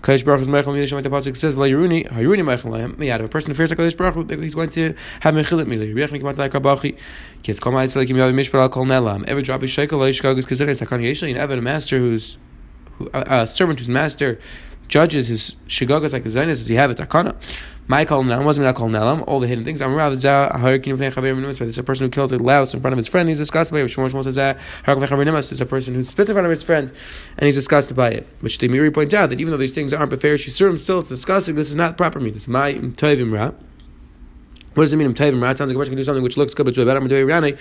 Kodesh 0.00 0.24
Baruch 0.24 0.40
Hu's 0.40 0.48
Mechel 0.48 0.74
Miyad. 0.74 0.88
Showing 0.88 1.02
the 1.02 1.10
Pasuk 1.10 1.36
says 1.36 1.56
La 1.56 1.66
Yeruni 1.66 2.08
Hayuni 2.08 2.42
Lahem 2.42 2.94
Miyad. 2.94 3.24
A 3.24 3.28
person 3.28 3.52
fears 3.52 3.72
a 3.72 3.76
Kodesh 3.76 3.96
Baruch 3.96 4.30
he's 4.40 4.54
going 4.54 4.70
to 4.70 4.94
have 5.20 5.34
Mechilit 5.34 5.66
Mili. 5.66 5.92
Riech 5.92 6.10
Nikmat 6.10 6.36
Lai 6.38 6.48
Kabachi. 6.48 6.96
Kids 7.42 7.58
Kol 7.58 7.72
Ma'itz 7.72 7.96
Lekim 7.96 8.16
Yavi 8.16 8.32
Mishpar 8.32 8.70
Kol 8.70 8.86
Nelam. 8.86 9.24
Ever 9.26 9.42
drop 9.42 9.62
a 9.62 9.66
shekel 9.66 9.98
Lai 9.98 10.10
Shkagus 10.10 10.44
Hakani 10.44 11.10
Yeshli. 11.10 11.30
And 11.30 11.38
ever 11.38 11.54
a 11.54 11.60
master 11.60 11.98
who's 11.98 12.38
a 13.12 13.46
servant 13.46 13.78
whose 13.78 13.88
master 13.88 14.38
judges 14.90 15.28
his 15.28 15.56
shigagas 15.68 16.12
like 16.12 16.24
zaynis 16.24 16.58
does 16.58 16.66
he 16.66 16.74
have 16.74 16.90
it 16.90 16.98
takana? 16.98 17.34
My 17.86 18.04
call 18.04 18.22
now 18.22 18.42
wasn't 18.44 18.66
I 18.66 18.72
call 18.72 18.88
nelam 18.88 19.24
all 19.26 19.40
the 19.40 19.48
hidden 19.48 19.64
things. 19.64 19.82
I'm 19.82 19.94
rather 19.94 20.14
This 20.14 20.24
is 20.24 21.78
a 21.78 21.82
person 21.82 22.06
who 22.06 22.10
kills 22.10 22.30
a 22.30 22.38
louse 22.38 22.72
in 22.72 22.80
front 22.80 22.92
of 22.92 22.98
his 22.98 23.08
friend. 23.08 23.28
He's 23.28 23.38
disgusted 23.38 23.74
by 23.74 23.80
it. 23.80 23.86
Shmuel 23.86 24.22
says 24.22 24.36
that 24.36 24.58
This 24.86 25.52
is 25.52 25.60
a 25.60 25.66
person 25.66 25.94
who 25.94 26.04
spits 26.04 26.30
in 26.30 26.34
front 26.34 26.46
of 26.46 26.50
his 26.50 26.62
friend 26.62 26.92
and 27.36 27.46
he's 27.46 27.56
disgusted 27.56 27.96
by 27.96 28.10
it. 28.10 28.28
Which 28.40 28.58
the 28.58 28.68
Miri 28.68 28.92
points 28.92 29.12
out 29.14 29.30
that 29.30 29.40
even 29.40 29.50
though 29.50 29.56
these 29.56 29.72
things 29.72 29.92
aren't 29.92 30.20
fair, 30.20 30.38
she 30.38 30.50
still 30.50 30.72
it's 30.72 31.08
disgusting. 31.08 31.56
This 31.56 31.70
is 31.70 31.74
not 31.74 31.96
proper 31.96 32.20
meat. 32.20 32.36
It's 32.36 32.46
my 32.46 32.74
tovim 32.74 33.32
ra. 33.32 33.52
What 34.74 34.84
does 34.84 34.92
it 34.92 34.96
mean? 34.96 35.10
It 35.10 35.18
sounds 35.18 35.60
like 35.60 35.70
a 35.70 35.74
person 35.74 35.90
can 35.90 35.96
do 35.96 36.04
something 36.04 36.22
which 36.22 36.36
looks 36.36 36.54
good, 36.54 36.64
but 36.64 36.78
it's 36.78 36.84
better. 36.84 37.58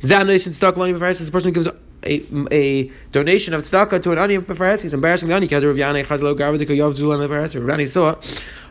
Zanation 0.00 0.52
stock 0.54 0.76
lonely 0.76 0.92
before 0.92 1.08
It's 1.08 1.20
a 1.20 1.32
person 1.32 1.48
who 1.48 1.62
gives 1.62 1.68
a, 2.04 2.22
a 2.52 2.90
donation 3.12 3.54
of 3.54 3.62
tzedakah 3.62 4.02
to 4.02 4.12
an 4.12 4.18
ani 4.18 4.38
before 4.38 4.70
He's 4.70 4.94
embarrassing 4.94 5.28
the 5.28 5.34
ani. 5.34 5.48
Kadar 5.48 5.68
Rav 5.68 5.76
Yanei 5.76 6.04
Chazlo 6.04 6.36
Garvadik 6.36 6.68
Yov 6.68 6.94
Zulan 6.94 7.20
before 7.20 7.38
Rav 7.38 7.78
Yanei 7.78 7.88
saw 7.88 8.14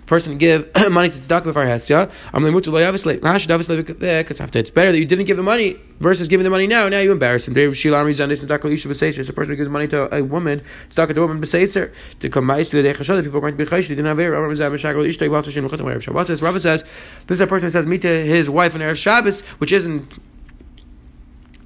person 0.05 0.37
give 0.37 0.69
money 0.91 1.09
to 1.09 1.17
tzedakah 1.17 1.45
before 1.45 1.63
hetzia. 1.63 2.11
I'm 2.33 2.41
going 2.43 2.61
to 2.61 2.71
because 4.23 4.41
after 4.41 4.59
it's 4.59 4.71
better 4.71 4.91
that 4.91 4.99
you 4.99 5.05
didn't 5.05 5.25
give 5.25 5.37
the 5.37 5.43
money 5.43 5.79
versus 5.99 6.27
giving 6.27 6.43
the 6.43 6.49
money 6.49 6.67
now. 6.67 6.89
Now 6.89 6.99
you 6.99 7.11
embarrass 7.11 7.47
him. 7.47 7.55
It's 7.57 7.85
a 7.85 7.87
person 7.89 9.49
who 9.49 9.55
gives 9.55 9.69
money 9.69 9.87
to 9.87 10.15
a 10.15 10.23
woman, 10.23 10.61
tzedakah 10.89 11.13
to 11.13 11.21
a 11.21 11.27
woman 11.27 11.41
b'seitzer 11.41 11.93
to 12.19 12.29
come 12.29 12.47
to 12.47 12.53
the 12.55 12.83
dechashah. 12.83 13.23
People 13.23 13.37
are 13.37 13.41
going 13.41 13.57
to 13.57 13.65
be 13.65 13.69
chayish. 13.69 13.87
They 13.87 13.95
didn't 13.95 14.05
have 14.05 14.19
air. 14.19 14.31
Rava 14.31 16.25
says, 16.25 16.41
Rava 16.41 16.59
says, 16.59 16.83
this 17.27 17.35
is 17.35 17.41
a 17.41 17.47
person 17.47 17.67
who 17.67 17.71
says 17.71 17.85
meet 17.85 18.01
to 18.01 18.25
his 18.25 18.49
wife 18.49 18.75
on 18.75 18.81
erev 18.81 18.97
Shabbos, 18.97 19.41
which 19.59 19.71
isn't 19.71 20.11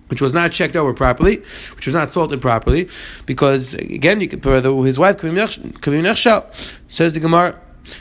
which 0.07 0.21
was 0.21 0.33
not 0.33 0.51
checked 0.51 0.75
over 0.75 0.94
properly, 0.94 1.38
which 1.75 1.86
was 1.86 1.95
not 1.95 2.12
salted 2.13 2.42
properly, 2.42 2.89
because 3.25 3.74
again, 3.75 4.21
you 4.21 4.27
could, 4.27 4.44
his 4.86 5.00
wife 5.00 5.18
could 5.18 5.31
be 5.31 5.38
nechshel. 5.39 6.45
Says 6.89 7.13
the 7.13 7.19
Gemara. 7.19 7.59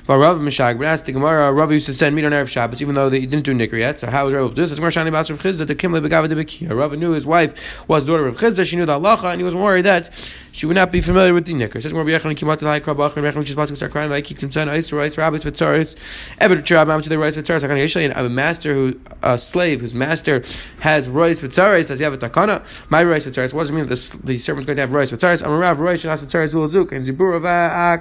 Rav 0.08 0.38
Mishag, 0.38 0.78
but 0.78 0.86
asked 0.88 1.06
the 1.06 1.12
Gemara, 1.12 1.46
uh, 1.46 1.50
Rav 1.52 1.70
used 1.70 1.86
to 1.86 1.94
send 1.94 2.16
meat 2.16 2.24
on 2.24 2.32
Erev 2.32 2.48
Shabbos, 2.48 2.82
even 2.82 2.94
though 2.94 3.08
they 3.08 3.20
didn't 3.20 3.44
do 3.44 3.54
Nikr 3.54 3.78
yet. 3.78 4.00
So 4.00 4.08
how 4.08 4.24
was 4.24 4.34
Rav 4.34 4.40
able 4.40 4.48
to 4.50 4.56
do 4.56 4.66
this? 4.66 4.76
Gemara 4.76 4.90
Shani 4.90 5.12
Bas 5.12 5.30
Rav 5.30 5.40
Chisda, 5.40 5.66
the 5.66 5.76
Kimle 5.76 6.04
Begava 6.04 6.28
de 6.28 6.34
Bekia. 6.34 6.76
Rav 6.76 6.92
knew 6.98 7.12
his 7.12 7.24
wife 7.24 7.54
was 7.86 8.04
daughter 8.04 8.26
of 8.26 8.36
Chisda, 8.36 8.64
she 8.64 8.74
knew 8.74 8.86
the 8.86 8.98
halacha, 8.98 9.30
and 9.30 9.38
he 9.40 9.44
was 9.44 9.54
worried 9.54 9.84
that 9.84 10.12
she 10.56 10.64
would 10.64 10.74
not 10.74 10.90
be 10.90 11.02
familiar 11.02 11.34
with 11.34 11.44
the 11.44 11.52
nikr. 11.52 11.82
Says 11.82 11.92
more 11.92 12.02
biyachan 12.02 12.34
kimat 12.34 12.60
the 12.60 12.66
high 12.66 12.80
krabach 12.80 13.14
and 13.14 13.36
which 13.36 13.50
is 13.50 13.54
passing 13.54 13.76
start 13.76 13.92
crying 13.92 14.08
like 14.08 14.24
kikim 14.24 14.50
son 14.50 14.70
ice 14.70 14.90
rice 14.90 15.18
rabbits 15.18 15.44
with 15.44 15.54
tzaris 15.54 15.94
ever 16.38 16.56
cherab 16.56 17.02
to 17.02 17.10
the 17.10 17.18
rice 17.18 17.36
with 17.36 17.46
tzaris. 17.46 17.62
I 17.62 17.68
can 17.68 18.10
have 18.12 18.24
a 18.24 18.30
master 18.30 18.72
who 18.72 18.98
a 19.22 19.36
slave 19.36 19.82
whose 19.82 19.92
master 19.92 20.42
has 20.80 21.10
rice 21.10 21.42
with 21.42 21.54
tzaris. 21.54 21.88
Does 21.88 21.98
he 21.98 22.04
have 22.04 22.14
a 22.14 22.16
takana? 22.16 22.64
My 22.88 23.04
rice 23.04 23.26
with 23.26 23.34
tzaris. 23.36 23.52
What 23.52 23.64
does 23.64 23.70
it 23.70 23.74
mean 23.74 23.86
that 23.86 24.20
the 24.24 24.38
servant's 24.38 24.64
going 24.64 24.76
to 24.76 24.82
have 24.82 24.92
rice 24.92 25.10
with 25.10 25.20
tzaris? 25.20 25.44
I'm 25.44 25.52
a 25.52 25.58
rav 25.58 25.78
rice 25.78 26.04
and 26.04 26.10
also 26.10 26.24
tzaris 26.24 26.54
zulazuk 26.54 26.90
and 26.90 27.04
zibur 27.04 27.36
of 27.36 27.42
that. 27.42 28.00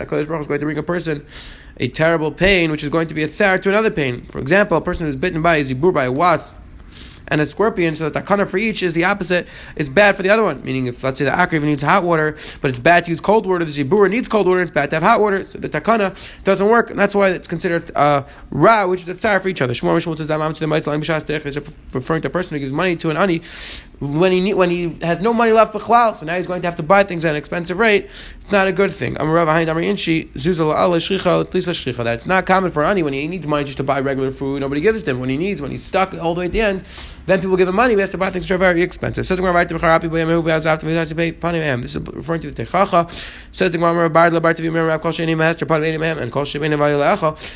A 0.00 0.06
kodesh 0.06 0.28
baruch 0.28 0.42
is 0.42 0.46
going 0.46 0.60
to 0.60 0.66
bring 0.66 0.78
a 0.78 0.84
person 0.84 1.26
a 1.78 1.88
terrible 1.88 2.30
pain, 2.30 2.70
which 2.70 2.84
is 2.84 2.88
going 2.88 3.08
to 3.08 3.14
be 3.14 3.24
a 3.24 3.28
tsar 3.28 3.58
to 3.58 3.68
another 3.68 3.90
pain. 3.90 4.26
For 4.26 4.38
example, 4.38 4.76
a 4.76 4.80
person 4.80 5.06
who's 5.06 5.16
bitten 5.16 5.42
by 5.42 5.56
a 5.56 5.64
zibur 5.64 5.92
by 5.92 6.04
a 6.04 6.12
wasp 6.12 6.54
and 7.28 7.40
a 7.40 7.46
scorpion, 7.46 7.94
so 7.94 8.08
the 8.08 8.20
takana 8.20 8.48
for 8.48 8.58
each 8.58 8.82
is 8.82 8.92
the 8.92 9.04
opposite, 9.04 9.46
is 9.76 9.88
bad 9.88 10.16
for 10.16 10.22
the 10.22 10.30
other 10.30 10.42
one. 10.42 10.62
Meaning, 10.62 10.86
if 10.86 11.02
let's 11.02 11.18
say 11.18 11.24
the 11.24 11.30
akriv 11.30 11.62
needs 11.62 11.82
hot 11.82 12.04
water, 12.04 12.36
but 12.60 12.68
it's 12.68 12.78
bad 12.78 13.04
to 13.04 13.10
use 13.10 13.20
cold 13.20 13.46
water, 13.46 13.64
the 13.64 13.72
zibur 13.72 14.08
needs 14.10 14.28
cold 14.28 14.46
water, 14.46 14.62
it's 14.62 14.70
bad 14.70 14.90
to 14.90 14.96
have 14.96 15.02
hot 15.02 15.20
water, 15.20 15.44
so 15.44 15.58
the 15.58 15.68
takana 15.68 16.16
doesn't 16.44 16.68
work, 16.68 16.90
and 16.90 16.98
that's 16.98 17.14
why 17.14 17.30
it's 17.30 17.48
considered 17.48 17.90
uh, 17.96 18.22
ra, 18.50 18.86
which 18.86 19.02
is 19.02 19.08
a 19.08 19.14
tsar 19.14 19.40
for 19.40 19.48
each 19.48 19.60
other. 19.60 19.72
Shmuel 19.74 19.96
Mishmul 19.96 20.16
says, 20.16 20.30
"I'm 20.30 20.54
to 20.54 20.60
the 20.60 21.72
referring 21.92 22.22
to 22.22 22.28
a 22.28 22.30
person 22.30 22.54
who 22.54 22.60
gives 22.60 22.72
money 22.72 22.96
to 22.96 23.10
an 23.10 23.16
ani 23.16 23.42
when 23.98 24.30
he 24.30 24.52
when 24.52 24.68
he 24.68 24.96
has 25.00 25.20
no 25.20 25.32
money 25.32 25.52
left 25.52 25.72
for 25.72 25.80
so 25.80 26.26
now 26.26 26.36
he's 26.36 26.46
going 26.46 26.60
to 26.60 26.66
have 26.66 26.76
to 26.76 26.82
buy 26.82 27.02
things 27.02 27.24
at 27.24 27.30
an 27.30 27.36
expensive 27.36 27.78
rate. 27.78 28.10
It's 28.42 28.52
not 28.52 28.68
a 28.68 28.72
good 28.72 28.90
thing. 28.90 29.14
That 29.14 29.32
it's 32.14 32.26
not 32.26 32.46
common 32.46 32.70
for 32.70 32.84
ani 32.84 33.02
when 33.02 33.12
he 33.14 33.26
needs 33.26 33.46
money 33.46 33.64
just 33.64 33.78
to 33.78 33.84
buy 33.84 34.00
regular 34.00 34.30
food. 34.30 34.60
Nobody 34.60 34.82
gives 34.82 35.02
him 35.02 35.18
when 35.18 35.30
he 35.30 35.38
needs 35.38 35.62
when 35.62 35.70
he's 35.70 35.82
stuck 35.82 36.12
all 36.14 36.34
the 36.34 36.40
way 36.40 36.46
at 36.46 36.52
the 36.52 36.60
end. 36.60 36.84
Then 37.24 37.40
people 37.40 37.56
give 37.56 37.68
him 37.68 37.74
money. 37.74 37.94
He 37.94 38.00
has 38.00 38.10
to 38.10 38.18
buy 38.18 38.30
things 38.30 38.46
that 38.46 38.54
are 38.54 38.58
very 38.58 38.82
expensive. 38.82 39.26
Says 39.26 39.38
This 39.38 39.48
is 41.96 42.02
referring 42.08 42.40
to 42.42 42.50
the 42.50 42.64
Techacha. 42.64 43.10
Says 43.50 43.72
the 43.72 43.78
Gemara, 43.78 44.10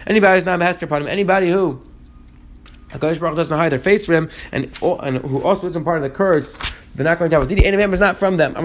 Anybody 0.07 0.35
who's 0.35 0.47
not 0.47 0.59
Master 0.59 0.87
Panim, 0.87 1.09
anybody 1.09 1.51
who 1.51 1.81
HaKadosh 2.93 3.21
Baruch 3.21 3.37
doesn't 3.37 3.57
hide 3.57 3.71
their 3.71 3.79
face 3.79 4.07
from 4.07 4.15
him, 4.15 4.31
and, 4.53 4.65
and 4.83 5.19
who 5.19 5.43
also 5.43 5.67
isn't 5.67 5.85
part 5.85 5.99
of 5.99 6.03
the 6.03 6.11
curse, 6.11 6.59
they're 6.95 7.05
not 7.05 7.19
going 7.19 7.31
to 7.31 7.39
have 7.39 7.49
a. 7.49 7.55
Any 7.55 7.77
them 7.77 7.95
is 7.95 8.01
not 8.01 8.17
from 8.17 8.37
them. 8.37 8.53
So 8.55 8.63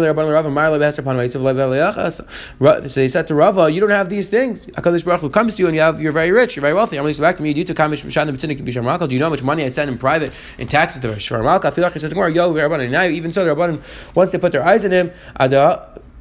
they 3.00 3.08
said 3.08 3.28
to 3.28 3.36
Rava, 3.36 3.72
you 3.72 3.80
don't 3.80 3.92
have 3.92 4.10
these 4.10 4.30
things. 4.30 4.66
HaKadosh 4.66 5.06
Baruch 5.06 5.22
Hu 5.22 5.30
comes 5.30 5.58
to 5.58 5.62
you 5.62 5.68
and 5.68 5.76
you 5.76 5.82
have, 5.82 6.02
you're 6.02 6.12
very 6.12 6.32
rich, 6.32 6.56
you're 6.56 6.62
very 6.62 6.74
wealthy. 6.74 6.98
I'm 6.98 7.04
going 7.04 7.14
to 7.14 7.22
back 7.22 7.36
to 7.36 7.44
me, 7.44 7.52
you 7.52 7.64
do 7.64 7.74
kamish 7.76 8.04
mishad 8.04 8.28
b'tzinik 8.30 9.08
Do 9.08 9.14
you 9.14 9.20
know 9.20 9.26
how 9.28 9.30
much 9.30 9.44
money 9.44 9.64
I 9.64 9.70
send 9.70 9.92
in 9.92 10.00
private 10.00 10.32
in 10.58 10.68
taxes 10.68 11.02
to 11.04 11.14
feel 11.16 11.84
like 11.84 11.94
he 11.94 12.00
says, 12.00 12.14
yo, 12.14 12.54
now 12.54 13.04
even 13.04 13.32
so, 13.32 13.46
the 13.46 13.56
Rabbanim, 13.56 14.16
once 14.16 14.32
they 14.32 14.40
put 14.40 14.52
their 14.52 14.66
eyes 14.66 14.84
in 14.84 14.92
him, 14.92 15.12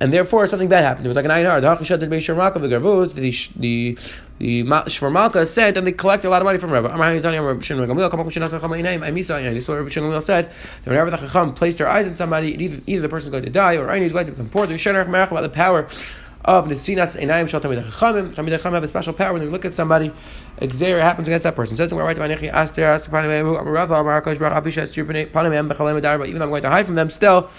and 0.01 0.13
therefore 0.13 0.47
something 0.47 0.69
bad 0.69 0.85
happened. 0.85 1.07
It 1.07 1.09
was 1.09 1.17
like 1.17 1.25
an 1.25 1.31
Einar. 1.31 1.61
The 1.61 1.69
Hachishad 1.69 2.01
did 2.01 2.11
Beishar 2.11 2.37
Malka, 2.37 2.59
the 2.59 2.69
Garvuz, 2.69 3.15
the 3.55 3.97
the 4.39 4.63
the 4.63 5.11
Malka 5.11 5.47
said, 5.47 5.77
and 5.77 5.87
they 5.87 5.93
collected 5.93 6.29
a 6.29 6.31
lot 6.31 6.43
of 6.43 6.47
money 6.47 6.59
from 6.59 6.73
Rebbe. 6.73 6.91
I 6.91 7.21
saw 7.21 7.31
Rabbi 7.39 7.61
Shimon 7.61 10.23
said 10.23 10.51
that 10.51 10.53
whenever 10.85 11.11
the 11.11 11.19
Chacham 11.19 11.53
placed 11.53 11.79
their 11.79 11.89
eyes 11.89 12.07
on 12.07 12.17
somebody, 12.17 12.63
either, 12.63 12.81
either 12.87 13.03
the 13.03 13.09
person 13.09 13.29
is 13.29 13.31
going 13.31 13.45
to 13.45 13.51
die 13.51 13.77
or 13.77 13.93
is 13.95 14.13
going 14.13 14.27
to 14.27 14.33
become 14.33 14.49
poor. 14.49 14.67
The 14.67 14.75
Shenarach 14.75 15.07
Merach 15.07 15.31
about 15.31 15.43
the 15.43 15.49
power 15.51 15.87
of 16.45 16.67
Nesinas 16.67 17.21
Einayim 17.21 17.49
Shal 17.49 17.61
Tamid 17.61 17.89
Chachamim. 17.89 18.35
Tamid 18.35 18.59
Chachamim 18.59 18.73
have 18.73 18.85
a 18.85 18.89
special 18.89 19.13
power 19.13 19.33
when 19.33 19.43
they 19.43 19.49
look 19.49 19.65
at 19.65 19.75
somebody, 19.75 20.11
Xer 20.59 21.01
happens 21.01 21.29
against 21.29 21.45
that 21.45 21.55
person. 21.55 21.77
Says 21.77 21.95
we're 21.95 22.05
right 22.05 22.17
Nechi 22.17 22.53
Aster 22.53 22.85
Aster 22.85 23.11
Panim 23.11 23.65
Rav 23.65 23.91
Amar 23.91 24.21
Kosh 24.21 24.39
Baruch 24.39 24.65
Avisha 24.65 24.83
Estir 24.83 25.31
Panim 25.31 25.71
Bechalem 25.71 25.97
Adar. 25.97 26.19
But 26.19 26.29
even 26.29 26.41
though 26.41 26.47
I'm 26.47 26.51
going 26.51 26.63
to 26.63 26.71
hide 26.71 26.87
from 26.87 26.97
them, 26.97 27.11
still. 27.11 27.51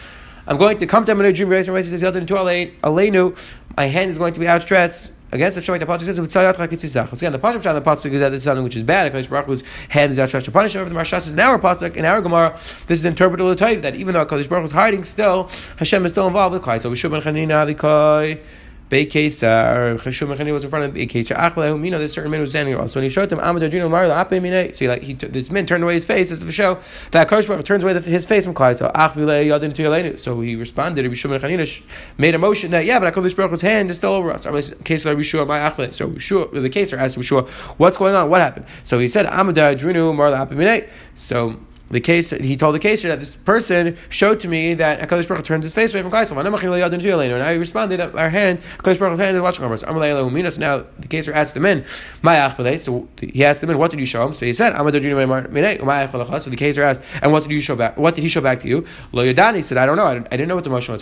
I'm 0.47 0.57
going 0.57 0.77
to 0.77 0.85
come 0.85 1.03
to 1.03 1.11
them 1.11 1.19
in 1.21 1.25
a 1.25 1.33
dream. 1.33 1.49
Raise 1.49 1.65
says 1.65 2.03
into 2.03 2.35
Aleinu. 2.35 3.35
My 3.75 3.85
hand 3.85 4.11
is 4.11 4.19
going 4.19 4.33
to 4.33 4.39
be 4.39 4.47
outstretched 4.47 5.11
against 5.35 5.55
the 5.55 5.61
showing 5.61 5.79
the 5.79 5.85
pasuk 5.85 6.05
says 6.05 6.19
v'tzayat 6.19 6.55
chakisisach. 6.55 7.07
Once 7.11 7.21
again, 7.21 7.31
the 7.31 7.39
pasuk 7.39 7.61
the 7.61 7.81
pasuk 7.81 8.11
is 8.11 8.19
that 8.19 8.29
this 8.29 8.37
is 8.37 8.43
something 8.43 8.63
which 8.63 8.75
is 8.75 8.83
bad. 8.83 9.11
Hakadosh 9.11 9.29
Baruch 9.29 9.45
Hu's 9.45 9.63
hand 9.89 10.11
is 10.11 10.19
outstretched 10.19 10.45
to 10.45 10.51
punish 10.51 10.75
over 10.75 10.89
the 10.89 10.95
Marshas 10.95 11.27
is 11.27 11.33
in 11.33 11.39
our 11.39 11.59
pasuk 11.59 11.95
in 11.95 12.05
our 12.05 12.21
Gemara. 12.21 12.57
This 12.87 12.99
is 12.99 13.05
interpreted 13.05 13.57
type 13.57 13.81
that 13.81 13.95
even 13.95 14.13
though 14.13 14.25
Hakadosh 14.25 14.49
Baruch 14.49 14.61
Hu 14.61 14.65
is 14.65 14.71
hiding, 14.71 15.03
still 15.03 15.49
Hashem 15.77 16.05
is 16.05 16.13
still 16.13 16.27
involved 16.27 16.53
with 16.53 16.63
Klai. 16.63 16.81
So 16.81 16.89
we 16.89 16.95
should 16.95 17.11
be 17.11 17.17
chanina 17.17 17.71
vikoi. 17.71 18.41
Beikesar, 18.89 19.99
Cheshum 19.99 20.35
Mechani 20.35 20.53
was 20.53 20.63
in 20.63 20.69
front 20.69 20.85
of 20.85 20.93
Beikesar. 20.93 21.83
You 21.83 21.91
know, 21.91 21.99
this 21.99 22.13
certain 22.13 22.29
man 22.29 22.41
was 22.41 22.51
standing 22.51 22.75
around. 22.75 22.89
So 22.89 22.99
when 22.99 23.05
he 23.05 23.09
showed 23.09 23.29
them, 23.29 23.39
Amad 23.39 23.67
Adrino 23.67 23.89
Mar 23.89 24.05
Ape 24.05 24.41
Mine. 24.41 24.73
So 24.73 24.85
he, 24.85 24.87
like 24.87 25.01
he, 25.01 25.13
this 25.13 25.49
man 25.49 25.65
turned 25.65 25.83
away 25.83 25.95
his 25.95 26.05
face 26.05 26.29
as 26.29 26.39
the 26.39 26.51
show 26.51 26.79
that 27.11 27.27
Kosh 27.27 27.47
turns 27.65 27.83
away 27.83 27.99
his 27.99 28.25
face 28.25 28.45
from 28.45 28.53
Clyde. 28.53 28.77
So 28.77 28.89
Achvile 28.89 29.47
Yadin 29.47 29.73
Tuyalenu. 29.73 30.19
So 30.19 30.39
he 30.41 30.55
responded. 30.55 31.05
Rishum 31.05 31.37
Mechani 31.37 31.83
made 32.17 32.35
a 32.35 32.37
motion 32.37 32.71
that 32.71 32.85
yeah, 32.85 32.99
but 32.99 33.13
Hakadosh 33.13 33.35
Baruch 33.35 33.61
hand 33.61 33.89
is 33.89 33.97
still 33.97 34.13
over 34.13 34.31
us. 34.31 34.43
So 34.43 34.51
Rishua, 34.51 36.61
the 36.61 36.69
Kesar 36.69 36.99
asked 36.99 37.17
Rishua, 37.17 37.47
what's 37.77 37.97
going 37.97 38.13
on? 38.13 38.29
What 38.29 38.41
happened? 38.41 38.67
So 38.83 38.99
he 38.99 39.07
said, 39.07 39.25
Amad 39.25 39.55
Adrino 39.55 40.15
Mar 40.15 40.35
Ape 40.35 40.51
Mine. 40.51 40.83
So 41.15 41.59
the 41.91 41.99
case 41.99 42.31
he 42.31 42.57
told 42.57 42.73
the 42.73 42.79
case 42.79 43.03
that 43.03 43.19
this 43.19 43.35
person 43.35 43.95
showed 44.09 44.39
to 44.39 44.47
me 44.47 44.73
that 44.73 44.99
Hakadosh 44.99 45.27
Baruch 45.27 45.45
turns 45.45 45.65
his 45.65 45.73
face 45.73 45.93
away 45.93 46.01
from 46.01 46.11
Kaisel. 46.11 46.35
And 46.35 47.43
I 47.43 47.53
responded 47.53 47.99
that 47.99 48.15
our 48.15 48.29
hand, 48.29 48.59
Hakadosh 48.79 48.99
Baruch's 48.99 49.19
hand 49.19 49.37
is 49.37 49.41
watching 49.41 49.63
over 49.65 49.75
us. 49.75 49.81
So 49.81 50.59
now 50.59 50.83
the 50.99 51.07
case 51.07 51.27
asked 51.27 51.53
them 51.53 51.65
in, 51.65 51.85
So 51.85 53.07
he 53.19 53.45
asked 53.45 53.61
them 53.61 53.69
in, 53.69 53.77
what 53.77 53.91
did 53.91 53.99
you 53.99 54.05
show 54.05 54.25
him? 54.25 54.33
So 54.33 54.45
he 54.45 54.53
said, 54.53 54.75
So 54.75 54.89
the 54.89 56.55
case 56.57 56.77
asked, 56.77 57.03
and 57.21 57.31
what 57.31 57.43
did 57.43 57.51
you 57.51 57.61
show 57.61 57.75
back? 57.75 57.97
What 57.97 58.15
did 58.15 58.21
he 58.21 58.27
show 58.29 58.41
back 58.41 58.59
to 58.61 58.67
you? 58.67 58.85
Lo 59.11 59.23
Yadani 59.23 59.63
said, 59.63 59.77
I 59.77 59.85
don't 59.85 59.97
know. 59.97 60.05
I 60.05 60.19
didn't 60.19 60.47
know 60.47 60.55
what 60.55 60.63
the 60.63 60.69
motion 60.69 60.93
was. 60.93 61.01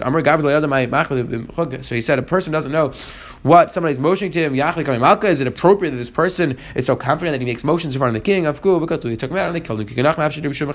So 1.88 1.96
he 1.96 2.02
said, 2.02 2.20
a 2.20 2.24
person 2.24 2.52
doesn't 2.52 2.72
know 2.72 2.92
what 3.44 3.74
somebody's 3.74 4.00
motioning 4.00 4.32
to 4.32 4.40
him. 4.40 4.56
Is 4.56 5.42
it 5.42 5.48
appropriate 5.48 5.92
that 5.92 5.98
this 5.98 6.10
person 6.10 6.58
is 6.76 6.86
so 6.86 6.96
confident 6.96 7.34
that 7.34 7.42
he 7.42 7.46
makes 7.46 7.64
motions 7.64 7.96
in 7.96 8.00
front 8.00 8.16
of 8.16 8.22
the 8.22 8.26
king? 8.26 8.44
They 8.44 8.52
took 9.16 9.32
him 9.32 9.38
out 9.38 9.48
and 9.48 9.56
they 9.56 9.60
killed 9.60 9.82
him. 9.82 10.73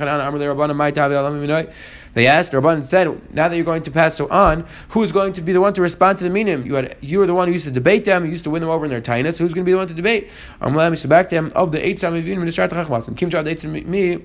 They 2.14 2.26
asked, 2.26 2.52
Rabban 2.52 2.84
said, 2.84 3.06
now 3.32 3.48
that 3.48 3.54
you're 3.54 3.64
going 3.64 3.82
to 3.82 3.90
pass 3.90 4.16
so 4.16 4.28
on, 4.28 4.66
who's 4.88 5.12
going 5.12 5.32
to 5.34 5.40
be 5.40 5.52
the 5.52 5.60
one 5.60 5.72
to 5.74 5.82
respond 5.82 6.18
to 6.18 6.24
the 6.24 6.30
minim? 6.30 6.66
You 6.66 6.74
had 6.74 6.96
you 7.00 7.18
were 7.18 7.26
the 7.26 7.34
one 7.34 7.48
who 7.48 7.52
used 7.52 7.66
to 7.66 7.70
debate 7.70 8.04
them, 8.04 8.24
you 8.24 8.30
used 8.32 8.44
to 8.44 8.50
win 8.50 8.60
them 8.60 8.70
over 8.70 8.84
in 8.84 8.90
their 8.90 9.00
tightness. 9.00 9.38
Who's 9.38 9.54
going 9.54 9.64
to 9.64 9.68
be 9.68 9.72
the 9.72 9.78
one 9.78 9.88
to 9.88 9.94
debate? 9.94 10.30
I'm 10.60 10.72
going 10.72 10.90
to 10.90 10.96
them 11.30 11.52
of 11.54 11.72
the 11.72 11.86
eight 11.86 11.98
Samivim 11.98 13.08
and 13.08 13.16
Kim 13.16 13.30
Jav 13.30 13.46
eight 13.46 13.62
me. 13.64 14.18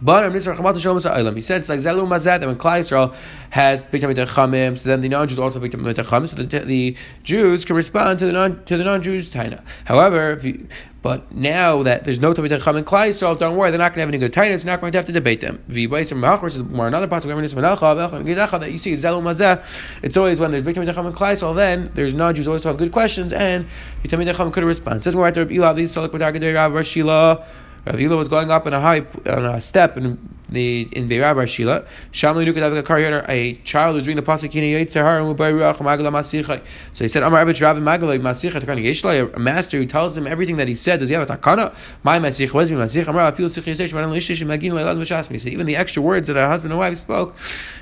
But 0.00 0.32
he 0.32 0.40
said 0.40 0.58
it's 0.58 1.68
like 1.68 1.80
Zelu 1.80 2.06
Mazat, 2.06 2.40
that 2.40 2.46
when 2.46 2.56
Klai 2.56 2.80
Yisrael 2.80 3.14
has 3.50 3.84
Tamid 3.84 4.14
Chamim, 4.14 4.78
so 4.78 4.88
then 4.88 5.00
the 5.00 5.08
non-Jews 5.08 5.38
also 5.38 5.58
Tamid 5.60 5.94
Chamim, 5.94 6.28
so 6.28 6.36
the, 6.36 6.60
the 6.60 6.96
Jews 7.24 7.64
can 7.64 7.74
respond 7.74 8.18
to 8.20 8.26
the 8.26 8.32
non 8.32 8.64
to 8.64 8.76
the 8.76 8.84
non-Jews 8.84 9.32
Taina. 9.32 9.62
However, 9.86 10.32
if 10.32 10.44
you, 10.44 10.68
but 11.02 11.32
now 11.32 11.82
that 11.82 12.04
there's 12.04 12.20
no 12.20 12.32
Tamid 12.32 12.50
Chacham 12.50 12.84
Klai 12.84 13.10
Yisrael, 13.10 13.38
don't 13.38 13.56
worry, 13.56 13.70
they're 13.70 13.78
not 13.78 13.92
going 13.92 13.96
to 13.96 14.00
have 14.00 14.08
any 14.08 14.18
good 14.18 14.32
Tainas, 14.32 14.64
they're 14.64 14.72
not 14.72 14.80
going 14.80 14.92
to 14.92 14.98
have 14.98 15.06
to 15.06 15.12
debate 15.12 15.40
them. 15.40 15.62
V'Yibais 15.68 16.12
and 16.12 16.20
Malchus 16.20 16.56
is 16.56 16.62
more 16.62 16.86
another 16.86 17.08
possible 17.08 17.34
that 17.34 17.42
you 17.42 18.78
see 18.78 18.94
Zelu 18.94 19.22
Mazat. 19.22 19.64
It's 20.02 20.16
always 20.16 20.38
when 20.38 20.50
there's 20.50 20.62
Big 20.62 20.76
in 20.76 20.84
Klai 20.86 21.12
Yisrael, 21.12 21.56
then 21.56 21.90
there's 21.94 22.14
non-Jews 22.14 22.46
always 22.46 22.64
have 22.64 22.76
good 22.76 22.92
questions, 22.92 23.32
and 23.32 23.66
Tamid 24.04 24.26
Chacham 24.26 24.52
could 24.52 24.64
respond. 24.64 25.02
Says 25.02 25.14
more 25.14 25.24
right 25.24 25.34
there, 25.34 25.46
Ilav 25.46 25.76
Yitzalik 25.76 26.10
B'Dargadei 26.10 26.54
Rav 26.54 26.72
Rashila. 26.72 27.46
Rav 27.88 27.96
Hila 27.96 28.18
was 28.18 28.28
going 28.28 28.50
up 28.50 28.66
in 28.66 28.74
a 28.74 28.80
high 28.80 29.06
on 29.26 29.46
a 29.46 29.60
step 29.62 29.96
in 29.96 30.37
the 30.48 30.88
in 30.92 31.08
Beirab 31.08 31.46
Shila. 31.48 31.84
Shamli 32.12 32.46
Nukad 32.46 32.62
Avik 32.62 32.82
Karyaner, 32.82 33.24
a 33.28 33.54
child 33.64 33.96
who's 33.96 34.06
reading 34.06 34.22
the 34.22 34.30
pasuk 34.30 34.54
in 34.54 34.62
Yitzhar 34.62 35.18
and 35.18 35.38
Ruach 35.38 35.80
Magala 35.80 36.10
Masicha. 36.10 36.62
So 36.92 37.04
he 37.04 37.08
said, 37.08 37.22
Amar 37.22 37.44
Avich 37.44 37.60
Rav 37.60 37.80
Magala 37.80 38.18
Masicha 38.18 38.60
Takana 38.60 38.84
Yeshlai, 38.84 39.34
a 39.34 39.38
master 39.38 39.78
who 39.78 39.86
tells 39.86 40.16
him 40.16 40.26
everything 40.26 40.56
that 40.56 40.68
he 40.68 40.74
said. 40.74 41.00
Does 41.00 41.08
he 41.08 41.14
have 41.14 41.28
a 41.28 41.36
takana? 41.36 41.74
My 42.02 42.18
Masich, 42.18 42.52
what 42.52 42.64
is 42.64 42.72
my 42.72 42.84
Masich? 42.84 43.06
Amar 43.06 43.30
Afil 43.32 43.50
Sikh 43.50 43.64
Yisesh, 43.64 43.92
Maran 43.92 44.10
Lishish, 44.10 44.44
Magin 44.46 44.72
Leilad 44.72 44.96
Mashasmi. 44.96 45.40
So 45.40 45.48
even 45.48 45.66
the 45.66 45.76
extra 45.76 46.02
words 46.02 46.28
that 46.28 46.36
a 46.36 46.46
husband 46.46 46.72
and 46.72 46.78
wife 46.78 46.96
spoke 46.96 47.36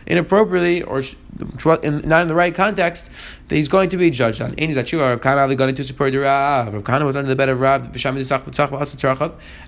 inappropriately 0.07 0.83
or 0.83 1.03
not 1.65 1.85
in 1.85 2.29
the 2.29 2.35
right 2.35 2.55
context, 2.55 3.11
that 3.49 3.57
he's 3.57 3.69
going 3.69 3.89
to 3.91 3.97
be 3.97 4.11
judged 4.11 4.41
on. 4.41 4.51
And 4.51 4.61
he's 4.61 4.77
at 4.77 4.93
Rav 4.93 5.21
Kahana 5.21 5.57
got 5.57 5.69
into 5.69 5.85
support 5.85 6.13
the 6.13 6.19
Rav. 6.19 6.73
Rav 6.73 6.83
Kahana 6.83 7.05
was 7.05 7.17
under 7.17 7.29
the 7.29 7.37
bed 7.37 7.49
of 7.49 7.61
Rav, 7.61 7.85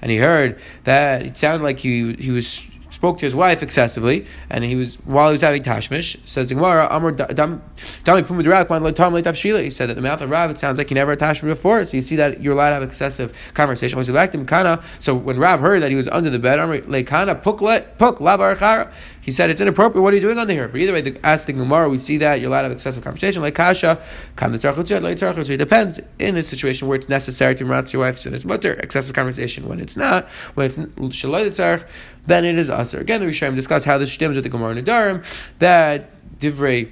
and 0.03 0.11
he 0.11 0.17
heard 0.17 0.61
that 0.85 1.23
it 1.27 1.37
sounded 1.37 1.65
like 1.65 1.79
he 1.79 2.15
he 2.15 2.31
was 2.31 2.78
spoke 2.99 3.17
to 3.17 3.25
his 3.25 3.37
wife 3.37 3.63
excessively, 3.63 4.27
and 4.51 4.65
he 4.65 4.75
was 4.75 4.97
while 5.05 5.29
he 5.29 5.33
was 5.35 5.41
having 5.41 5.63
tashmish. 5.63 6.17
Says 6.27 6.49
the 6.49 6.57
Gemara, 6.57 6.89
Amar 6.91 7.13
Dami 7.13 8.27
Puma 8.27 9.63
He 9.63 9.71
said 9.71 9.89
that 9.89 9.95
the 9.95 10.03
mouth 10.03 10.21
of 10.21 10.29
Rav 10.29 10.51
it 10.51 10.59
sounds 10.59 10.79
like 10.79 10.89
he 10.89 10.97
never 10.97 11.13
had 11.13 11.21
tashmish 11.21 11.55
before, 11.55 11.85
so 11.85 11.97
you 11.97 12.03
see 12.03 12.17
that 12.17 12.43
you're 12.43 12.55
allowed 12.55 12.71
to 12.71 12.75
have 12.75 12.83
excessive 12.83 13.33
conversation. 13.55 14.03
So 14.03 14.13
back 14.13 14.33
to 14.33 14.45
Kana. 14.45 14.83
So 14.99 15.15
when 15.15 15.39
Rav 15.39 15.61
heard 15.61 15.81
that 15.83 15.91
he 15.91 15.97
was 15.97 16.09
under 16.09 16.29
the 16.29 16.41
bed, 16.41 16.59
Amar 16.59 16.79
Lekana 16.79 17.41
Puk 17.41 17.59
Puk 17.99 18.19
Labar 18.19 18.91
he 19.29 19.33
said 19.33 19.51
it's 19.51 19.61
inappropriate. 19.61 20.03
What 20.03 20.15
are 20.15 20.17
you 20.17 20.23
doing 20.23 20.39
under 20.39 20.55
here? 20.55 20.69
But 20.69 20.81
either 20.81 20.95
way, 20.95 21.03
the, 21.03 21.21
as 21.23 21.45
the 21.45 21.53
Gemara, 21.53 21.91
we 21.91 21.99
see 21.99 22.17
that 22.17 22.41
you're 22.41 22.49
allowed 22.49 22.63
to 22.63 22.69
have 22.69 22.73
excessive 22.73 23.05
conversation. 23.05 23.43
Like 23.43 23.55
Kasha, 23.55 24.01
it 24.41 25.57
depends 25.59 26.01
in 26.19 26.37
a 26.39 26.43
situation 26.43 26.89
where 26.89 26.97
it's 26.97 27.11
necessary 27.11 27.55
to 27.57 27.67
match 27.67 27.93
your 27.93 28.07
wife, 28.07 28.19
so 28.21 28.31
it's 28.31 28.47
mutter 28.47 28.73
excessive 28.73 29.15
conversation. 29.15 29.69
When 29.69 29.81
it's 29.81 29.99
not, 29.99 30.31
when 30.55 30.65
it's 30.65 30.79
shaloi 30.79 31.85
then 32.25 32.47
it 32.47 32.59
is 32.59 32.71
usher. 32.71 33.01
Again, 33.01 33.21
the 33.21 33.27
Rishonim 33.27 33.55
discuss 33.55 33.85
how 33.85 33.99
this 33.99 34.11
stems 34.11 34.35
with 34.35 34.45
the 34.45 34.49
Gemara 34.49 34.81
Nadarim 34.81 35.23
that 35.59 36.11
divrei 36.39 36.91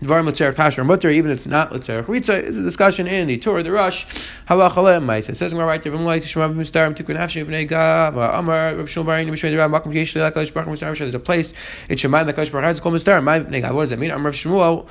Dvarim 0.00 0.28
Litzerach 0.28 0.54
Tashma 0.54 0.84
Mutter, 0.84 1.08
even 1.08 1.30
if 1.30 1.38
it's 1.38 1.46
not 1.46 1.70
Litzerach 1.70 2.04
Ritza, 2.06 2.42
is 2.42 2.58
a 2.58 2.62
discussion 2.62 3.06
in 3.06 3.28
the 3.28 3.38
Torah, 3.38 3.62
the 3.62 3.70
Rush, 3.70 4.04
Halach 4.48 4.76
Alem 4.76 5.06
Maisa. 5.06 5.30
It 5.30 5.36
says 5.36 5.52
in 5.52 5.58
my 5.58 5.64
right 5.64 5.82
there, 5.82 5.92
Vim 5.92 6.04
Light, 6.04 6.24
Shema 6.24 6.48
Bim 6.48 6.58
Starim, 6.58 6.94
Tukun 6.94 7.16
Afshin, 7.16 7.46
Bnei 7.46 7.66
Gav, 7.66 8.16
Amar, 8.16 8.74
Reb 8.74 8.88
Shul 8.88 9.04
Barin, 9.04 9.28
Mishmei 9.28 9.52
Derav, 9.52 9.70
Makom 9.70 9.94
Yesh, 9.94 10.14
Lelak, 10.14 10.32
Alish 10.32 10.52
Baruch, 10.52 10.68
Mistarim, 10.68 10.98
there's 10.98 11.14
a 11.14 11.18
place 11.18 11.54
in 11.88 11.96
Shemaim, 11.96 12.26
Baruch 12.26 12.64
has 12.64 12.80
called 12.80 12.94
Mistarim, 12.96 13.24
my 13.24 13.40
Bnei 13.40 13.60
Gav, 13.60 13.74
what 13.74 13.82
does 13.82 13.90
that 13.90 13.98
mean? 13.98 14.10
Amar 14.10 14.32
Shmuel, 14.32 14.88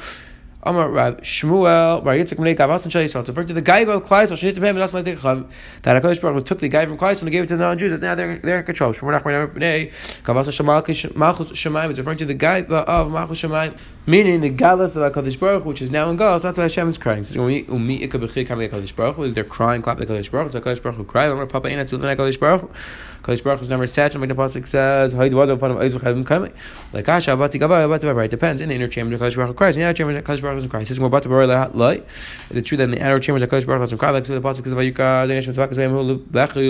Amar 0.65 0.89
Rav 0.89 1.17
Shmuel 1.17 2.03
Bar 2.03 2.15
Yitzchak 2.15 2.37
Menei 2.37 2.55
Gav 2.55 2.69
Asan 2.69 2.89
Shali 2.89 3.03
It's 3.03 3.15
referring 3.15 3.47
to 3.47 3.53
the 3.53 3.61
guy 3.61 3.79
of 3.79 4.03
Klaisel 4.03 4.37
Shnit 4.37 4.55
Pem 4.55 4.77
and 4.77 4.79
Asan 4.79 5.03
Chav 5.03 5.45
that 5.81 6.01
Hakadosh 6.01 6.21
Baruch 6.21 6.35
Hu 6.35 6.41
took 6.41 6.59
the 6.59 6.69
guy 6.69 6.85
from 6.85 6.97
Klaisel 6.97 7.23
and 7.23 7.31
gave 7.31 7.43
it 7.43 7.47
to 7.47 7.57
the 7.57 7.63
non-Jews. 7.63 7.99
Now 7.99 8.15
they're 8.15 8.37
they're 8.37 8.59
in 8.59 8.65
control. 8.65 8.93
Shmuel 8.93 9.19
Nachman 9.19 9.53
Menei 9.53 9.91
Gav 10.23 10.37
Asan 10.37 10.65
Malchus 10.65 11.01
Shemaim. 11.01 11.89
It's 11.89 11.99
referring 11.99 12.17
to 12.19 12.25
the 12.25 12.33
guy 12.33 12.63
of 12.63 13.11
Malchus 13.11 13.41
Shemaim, 13.41 13.77
meaning 14.05 14.39
the 14.39 14.51
Galus 14.51 14.95
of 14.95 15.13
Hakadosh 15.13 15.37
Baruch 15.37 15.65
which 15.65 15.81
is 15.81 15.91
now 15.91 16.09
in 16.09 16.17
Galus. 16.17 16.43
That's 16.43 16.57
why 16.57 16.63
Hashem 16.63 16.89
is 16.89 16.97
crying. 16.97 17.25
Says 17.25 17.35
Umi 17.35 17.63
Kamei 17.63 18.07
Hakadosh 18.07 18.95
Baruch 18.95 19.19
Is 19.19 19.33
they're 19.33 19.43
crying 19.43 19.81
clap 19.81 19.97
Hakadosh 19.97 20.31
Baruch 20.31 20.53
Hu? 20.53 20.61
Hakadosh 20.61 20.81
Baruch 20.81 20.97
Hu 20.97 21.03
cry. 21.03 21.25
Amar 21.25 21.45
Papa 21.45 21.69
Ina 21.69 21.83
Tzulvan 21.83 22.15
Hakadosh 22.15 22.39
Baruch 22.39 22.71
Kadosh 23.23 23.43
Baruch 23.43 23.59
Hu's 23.59 23.69
number 23.69 23.87
set. 23.87 24.13
Like 24.15 24.27
the 24.27 24.35
pasuk 24.35 24.67
says, 24.67 25.13
"Hayd 25.13 25.33
vado 25.33 25.55
Eizu 25.57 25.99
Chadim 25.99 26.25
Kamei." 26.25 26.51
Like 26.91 27.07
ah, 27.07 27.17
Asha 27.17 27.33
Abati 27.33 27.57
Gava 27.57 27.85
Abati 27.85 28.07
Right 28.07 28.29
depends. 28.29 28.61
In 28.61 28.69
the 28.69 28.75
inner 28.75 28.89
chamber, 28.89 29.17
Kadosh 29.17 29.35
Baruch 29.35 29.47
Hu 29.49 29.53
cries. 29.53 29.75
In 29.77 29.81
the 29.81 29.87
outer 29.87 29.97
chamber, 29.97 30.21
Kadosh 30.21 30.41
Baruch 30.41 30.52
More 30.99 31.07
about 31.07 31.23
the 31.23 31.69
light. 31.73 32.05
The 32.49 32.61
truth 32.61 32.77
that 32.77 32.85
in 32.85 32.91
the 32.91 33.01
outer 33.01 33.19
chambers, 33.19 33.43
Kadosh 33.43 33.65
Baruch 33.65 33.79
Hu 33.79 33.79
doesn't 33.79 33.97
cry. 33.97 34.11
Like 34.11 34.23
the 34.25 34.39
pasuk 34.39 34.63
says, 34.63 34.73
"Vayuka 34.73 35.27
the 35.27 35.33
nation 35.33 35.53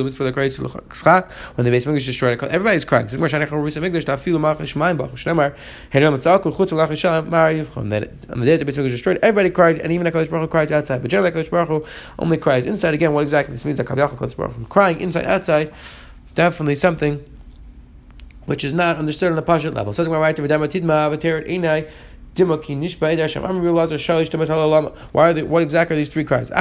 mitzvah 0.04 0.24
the 0.24 0.32
Christ 0.32 0.60
l'chak." 0.60 1.30
When 1.56 1.66
the 1.66 1.72
base 1.72 1.86
English 1.86 2.06
destroyed, 2.06 2.42
everybody's 2.44 2.86
crying. 2.86 3.08
Rusa 3.08 3.76
on 7.76 7.90
the 7.90 8.46
day 8.46 8.58
the 8.58 8.66
base 8.66 8.76
destroyed, 8.76 9.20
everybody 9.22 9.50
cried, 9.50 9.80
and 9.80 9.92
even 9.92 10.08
Kadosh 10.08 10.30
Baruch 10.30 10.44
Hu 10.44 10.48
cries 10.48 10.72
outside. 10.72 11.02
But 11.02 11.12
generally, 11.12 11.32
Kadosh 11.32 11.50
Baruch 11.50 11.86
only 12.20 12.38
cries 12.38 12.66
inside. 12.66 12.94
Again, 12.94 13.14
what 13.14 13.24
exactly 13.24 13.54
this 13.54 13.66
means? 13.66 13.78
That 13.78 13.88
Kadosh 13.88 14.36
Baruch 14.36 14.70
crying 14.70 15.02
inside, 15.02 15.26
outside 15.26 15.74
definitely 16.36 16.76
something 16.76 17.24
which 18.46 18.64
is 18.64 18.74
not 18.74 18.98
understood 18.98 19.30
on 19.30 19.36
the 19.36 19.42
Pashat 19.42 19.74
level. 19.74 19.94
Says 19.94 20.08
right 20.08 20.36
to 20.36 20.42
Enai. 20.42 21.88
Why 25.12 25.30
are 25.30 25.34
the, 25.34 25.44
what 25.44 25.62
exactly 25.62 25.96
are 25.96 25.98
these 25.98 26.10
three 26.10 26.24
cries? 26.24 26.52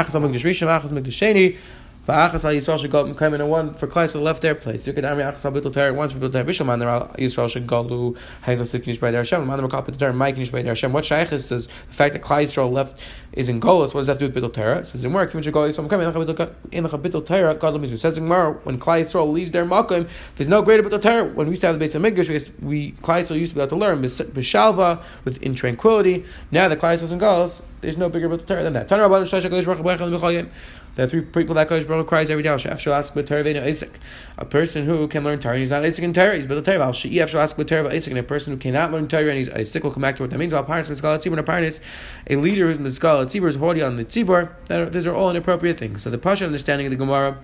Va'achas 2.07 2.45
al 2.45 2.53
Yisrael 2.53 2.91
go 2.91 3.15
come 3.15 3.35
in 3.35 3.49
one 3.49 3.75
for 3.75 3.87
Klai 3.87 4.13
left 4.21 4.43
their 4.43 4.57
place. 4.57 4.89
You 4.89 4.93
could 4.93 5.05
Ami 5.05 5.23
achas 5.23 5.45
al 5.45 5.53
bitul 5.53 5.73
Torah 5.73 5.95
once 5.95 6.11
for 6.11 6.19
bitul 6.19 6.33
Torah. 6.33 6.45
Bishlam 6.45 6.77
there 6.81 6.89
Yisrael 7.25 7.49
should 7.49 7.65
go 7.65 7.87
to 7.87 8.17
Haylo 8.45 8.63
Siknish 8.63 8.99
by 8.99 9.13
their 9.13 9.21
Hashem. 9.21 9.47
Man 9.47 9.61
Makal 9.61 9.87
bitul 9.87 9.99
Torah 9.99 10.13
Mike 10.13 10.35
by 10.51 10.63
their 10.63 10.73
Hashem. 10.73 10.93
What 10.93 11.05
Shaykhis 11.05 11.43
says 11.43 11.69
the 11.69 11.95
fact 11.95 12.15
that 12.15 12.23
Klai 12.23 12.47
Yisrael 12.47 12.73
left 12.73 13.01
is 13.33 13.49
in 13.49 13.61
Golos. 13.61 13.95
What 13.95 14.01
does 14.01 14.07
that 14.09 14.19
do 14.19 14.27
with 14.27 14.35
bitul 14.35 14.53
Torah? 14.53 14.85
Says 14.85 15.05
in 15.05 15.13
work. 15.13 15.31
Should 15.31 15.53
go 15.53 15.61
Yisrael 15.61 15.89
come 15.89 16.01
in 16.01 16.83
the 16.83 16.89
bitul 16.89 17.25
Torah. 17.25 17.55
God 17.55 17.75
lemizru 17.75 17.97
says 17.97 18.19
in 18.19 18.25
Gemara 18.25 18.55
when 18.65 18.81
Klai 18.81 19.03
Yisrael 19.03 19.33
leaves 19.33 19.53
their 19.53 19.65
Makom, 19.65 20.09
there's 20.35 20.49
no 20.49 20.61
greater 20.61 20.83
bitul 20.83 21.01
Torah. 21.01 21.25
When 21.25 21.47
we 21.47 21.53
used 21.53 21.61
to 21.61 21.69
have 21.69 21.77
the 21.77 21.87
base 21.87 21.95
of 21.95 22.03
Midrash, 22.03 22.51
we 22.61 22.93
Klai 22.95 23.23
Yisrael 23.23 23.39
used 23.39 23.53
to 23.53 23.55
be 23.55 23.61
able 23.61 23.69
to 23.69 23.77
learn 23.77 24.03
b'shalva 24.03 25.01
with 25.25 25.41
in 25.41 25.55
tranquility. 25.55 26.25
Now 26.51 26.67
that 26.67 26.81
Klai 26.81 26.97
Yisrael 26.97 27.03
is 27.05 27.13
in 27.13 27.21
Golos, 27.21 27.63
there's 27.81 27.97
no 27.97 28.09
bigger 28.09 28.29
bitul 28.29 28.45
Torah 28.45 28.65
than 28.65 28.73
that. 28.73 28.89
Tanah 28.89 29.09
Rabbanim 29.09 29.23
Shlosh 29.23 29.49
Hakadosh 29.49 29.85
Baruch 29.85 30.01
Hu 30.01 30.49
there 30.95 31.07
are 31.07 31.09
three 31.09 31.23
people 31.23 31.55
that 31.55 31.69
Kodesh 31.69 31.89
Baruch 31.89 32.07
cries 32.07 32.29
every 32.29 32.43
day. 32.43 32.51
After 32.51 32.93
ask 32.93 33.15
with 33.15 33.27
Torah 33.27 33.65
Isaac, 33.65 33.99
a 34.37 34.45
person 34.45 34.85
who 34.85 35.09
can 35.09 35.25
learn 35.25 35.39
Torah, 35.39 35.57
he's 35.57 35.71
not 35.71 35.85
Isaac 35.85 36.05
in 36.05 36.13
Torah. 36.13 36.37
He's 36.37 36.47
built 36.47 36.67
a 36.67 36.71
Torah. 36.71 36.85
Al 36.85 36.93
Shei 36.93 37.19
after 37.21 37.39
ask 37.39 37.57
Torah 37.57 37.91
Isaac, 37.91 38.11
and 38.11 38.19
a 38.19 38.23
person 38.23 38.53
who 38.53 38.59
cannot 38.59 38.93
learn 38.93 39.09
Torah 39.09 39.29
and 39.29 39.39
he's 39.39 39.49
Isaac 39.49 39.83
will 39.83 39.91
come 39.91 40.03
back 40.03 40.17
to 40.17 40.23
what 40.23 40.31
that 40.31 40.39
means. 40.39 40.53
Al 40.53 40.65
Parnas 40.65 40.91
Miskal 40.91 41.17
Tzibur 41.19 41.39
and 41.39 41.47
Parnas, 41.47 41.81
a 42.29 42.37
leader 42.37 42.67
who's 42.67 42.79
Miskal 42.79 43.25
Tzibur 43.25 43.49
is 43.49 43.57
haughty 43.57 43.81
on 43.81 43.97
the 43.97 44.05
Tzibur. 44.05 44.51
These 44.93 45.07
are 45.07 45.15
all 45.15 45.31
inappropriate 45.31 45.79
things. 45.79 46.03
So 46.03 46.11
the 46.11 46.19
Pasha 46.19 46.45
understanding 46.45 46.87
of 46.87 46.91
the 46.91 46.97
Gemara. 46.97 47.39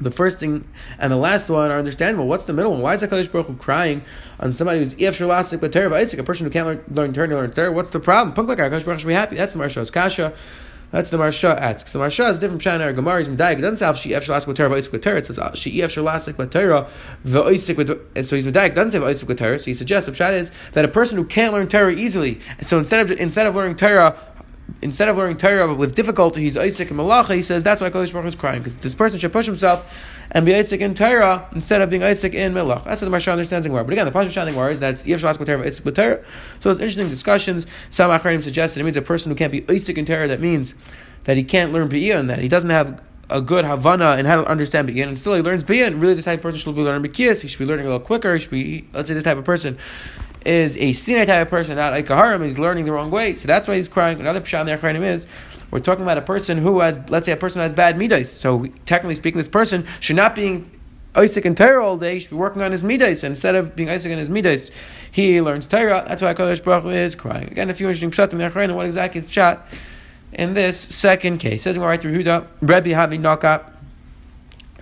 The 0.00 0.10
first 0.10 0.40
thing 0.40 0.66
and 0.98 1.12
the 1.12 1.16
last 1.16 1.48
one 1.48 1.70
are 1.70 1.78
understandable. 1.78 2.26
What's 2.26 2.46
the 2.46 2.52
middle 2.52 2.72
one? 2.72 2.80
Why 2.80 2.94
is 2.94 3.02
Hakadosh 3.02 3.30
Baruch 3.30 3.46
Hu 3.46 3.54
crying 3.54 4.02
on 4.40 4.52
somebody 4.52 4.80
who's 4.80 4.94
if 4.94 5.16
shalasik 5.16 5.60
but 5.60 5.72
Torah? 5.72 5.96
a 5.96 6.22
person 6.24 6.46
who 6.46 6.52
can't 6.52 6.66
learn, 6.66 6.84
learn 6.90 7.12
Torah, 7.12 7.28
learn 7.28 7.52
Torah. 7.52 7.70
What's 7.70 7.90
the 7.90 8.00
problem? 8.00 8.34
Punk 8.34 8.48
like 8.48 8.58
Hakadosh 8.58 8.84
Baruch 8.84 9.00
should 9.00 9.06
be 9.06 9.14
happy. 9.14 9.36
That's 9.36 9.52
the 9.52 9.60
Maharsha's 9.60 9.92
kasha. 9.92 10.34
That's 10.94 11.10
the 11.10 11.16
Maharsha 11.16 11.56
asks. 11.56 11.90
The 11.90 11.98
Maharsha 11.98 12.30
is 12.30 12.38
different 12.38 12.62
from 12.62 12.80
Shana 12.80 12.94
Gemara. 12.94 13.18
He's 13.18 13.28
medayik. 13.28 13.58
It 13.58 13.62
doesn't 13.62 13.78
say 13.78 13.92
she 13.94 14.10
efshel 14.10 14.28
lasik 14.28 14.54
b'terah 14.54 14.70
v'oisik 14.70 14.96
b'terah. 14.96 15.16
It 15.16 15.26
says 15.26 15.40
she 15.58 15.78
efshel 15.78 16.04
lasik 16.04 16.34
b'terah 16.34 16.88
v'oisik 17.26 17.74
b'terah. 17.74 18.24
So 18.24 18.36
he's 18.36 18.46
medayik. 18.46 18.68
It 18.68 18.74
doesn't 18.76 18.92
say 18.92 18.98
v'oisik 19.00 19.24
b'terah. 19.24 19.58
So 19.58 19.64
he 19.64 19.74
suggests 19.74 20.08
the 20.08 20.14
Pshat 20.14 20.34
is 20.34 20.52
that 20.70 20.84
a 20.84 20.88
person 20.88 21.18
who 21.18 21.24
can't 21.24 21.52
learn 21.52 21.66
Torah 21.66 21.90
easily. 21.90 22.40
So 22.62 22.78
instead 22.78 23.00
of 23.00 23.18
instead 23.18 23.48
of 23.48 23.56
learning 23.56 23.74
Torah 23.74 24.16
instead 24.82 25.08
of 25.08 25.16
learning 25.16 25.36
Torah 25.36 25.72
with 25.74 25.94
difficulty, 25.94 26.42
he's 26.42 26.56
Isaac 26.56 26.90
and 26.90 26.98
Malacha. 26.98 27.34
He 27.34 27.42
says 27.42 27.64
that's 27.64 27.80
why 27.80 27.90
Kodesh 27.90 28.12
Baruch 28.12 28.26
is 28.26 28.34
crying 28.34 28.60
because 28.60 28.76
this 28.76 28.94
person 28.94 29.18
should 29.18 29.32
push 29.32 29.46
himself 29.46 29.92
and 30.30 30.44
be 30.44 30.54
Isaac 30.54 30.80
in 30.80 30.94
Torah 30.94 31.48
instead 31.52 31.80
of 31.80 31.90
being 31.90 32.02
Isaac 32.02 32.34
in 32.34 32.54
Melach. 32.54 32.84
That's 32.84 33.00
what 33.00 33.10
the 33.10 33.16
Maharsha 33.16 33.32
understands 33.32 33.66
in 33.66 33.72
Gemara. 33.72 33.84
But 33.84 33.92
again, 33.92 34.06
the 34.06 34.12
Pasha 34.12 34.22
understanding 34.22 34.54
Gemara 34.54 34.72
is 34.72 34.80
that 34.80 34.94
it's 34.94 35.02
Yevshal 35.02 35.34
Asik 35.34 35.46
Torah, 35.46 35.66
Isaac 35.66 35.84
with 35.84 35.96
Torah. 35.96 36.24
So 36.60 36.70
it's 36.70 36.80
interesting 36.80 37.08
discussions. 37.08 37.66
Some 37.90 38.10
Achranim 38.10 38.42
suggested 38.42 38.80
it 38.80 38.84
means 38.84 38.96
a 38.96 39.02
person 39.02 39.30
who 39.30 39.36
can't 39.36 39.52
be 39.52 39.64
Isaac 39.68 39.98
in 39.98 40.06
Torah. 40.06 40.28
That 40.28 40.40
means 40.40 40.74
that 41.24 41.36
he 41.36 41.44
can't 41.44 41.72
learn 41.72 41.88
Be'iyah 41.88 42.18
and 42.18 42.30
that 42.30 42.38
he 42.38 42.48
doesn't 42.48 42.70
have 42.70 43.02
a 43.34 43.40
good 43.40 43.64
Havana 43.64 44.10
and 44.10 44.28
how 44.28 44.36
to 44.40 44.48
understand 44.48 44.86
Be'iyah, 44.86 45.08
and 45.08 45.18
still 45.18 45.34
he 45.34 45.42
learns 45.42 45.64
and 45.68 46.00
really 46.00 46.14
this 46.14 46.24
type 46.24 46.38
of 46.38 46.42
person 46.42 46.60
should 46.60 46.76
be 46.76 46.82
learning 46.82 47.02
Be'iyah, 47.02 47.42
he 47.42 47.48
should 47.48 47.58
be 47.58 47.66
learning 47.66 47.86
a 47.86 47.88
little 47.88 48.06
quicker, 48.06 48.32
he 48.34 48.40
should 48.40 48.50
be, 48.50 48.86
let's 48.92 49.08
say 49.08 49.14
this 49.14 49.24
type 49.24 49.36
of 49.36 49.44
person 49.44 49.76
is 50.46 50.76
a 50.76 50.92
Sinai 50.92 51.24
type 51.24 51.48
of 51.48 51.50
person, 51.50 51.74
not 51.74 51.92
a 51.92 52.02
Haram, 52.06 52.42
and 52.42 52.44
he's 52.48 52.60
learning 52.60 52.84
the 52.84 52.92
wrong 52.92 53.10
way, 53.10 53.34
so 53.34 53.48
that's 53.48 53.66
why 53.66 53.76
he's 53.76 53.88
crying. 53.88 54.20
Another 54.20 54.40
Pshat 54.40 54.60
in 54.60 55.00
the 55.00 55.08
is, 55.08 55.26
we're 55.72 55.80
talking 55.80 56.04
about 56.04 56.16
a 56.16 56.22
person 56.22 56.58
who 56.58 56.78
has, 56.78 56.96
let's 57.10 57.26
say 57.26 57.32
a 57.32 57.36
person 57.36 57.60
has 57.60 57.72
bad 57.72 57.98
midas, 57.98 58.30
so 58.30 58.66
technically 58.86 59.16
speaking, 59.16 59.38
this 59.38 59.48
person 59.48 59.84
should 59.98 60.16
not 60.16 60.36
be 60.36 60.64
Isaac 61.16 61.44
and 61.44 61.56
Torah 61.56 61.84
all 61.84 61.96
day, 61.96 62.14
he 62.14 62.20
should 62.20 62.30
be 62.30 62.36
working 62.36 62.62
on 62.62 62.70
his 62.70 62.84
midas, 62.84 63.24
and 63.24 63.32
instead 63.32 63.56
of 63.56 63.74
being 63.74 63.90
Isaac 63.90 64.12
and 64.12 64.20
his 64.20 64.30
midas, 64.30 64.70
he 65.10 65.40
learns 65.40 65.66
Torah, 65.66 66.04
that's 66.06 66.22
why 66.22 66.34
Kodesh 66.34 66.62
Baruch 66.62 66.86
is 66.86 67.16
crying. 67.16 67.48
Again, 67.48 67.68
a 67.68 67.74
few 67.74 67.88
interesting 67.88 68.12
Pshat 68.12 68.30
in 68.30 68.38
the 68.38 68.48
Achranim, 68.48 68.76
what 68.76 68.86
exactly 68.86 69.22
is 69.22 69.26
Pshat? 69.26 69.60
In 70.34 70.54
this 70.54 70.80
second 70.80 71.38
case. 71.38 71.62
Says 71.62 71.78
right 71.78 72.00
through 72.00 72.22
Huda, 72.22 72.46
Rebbe 72.60 72.90
Havi 72.90 73.18
Naka. 73.18 73.70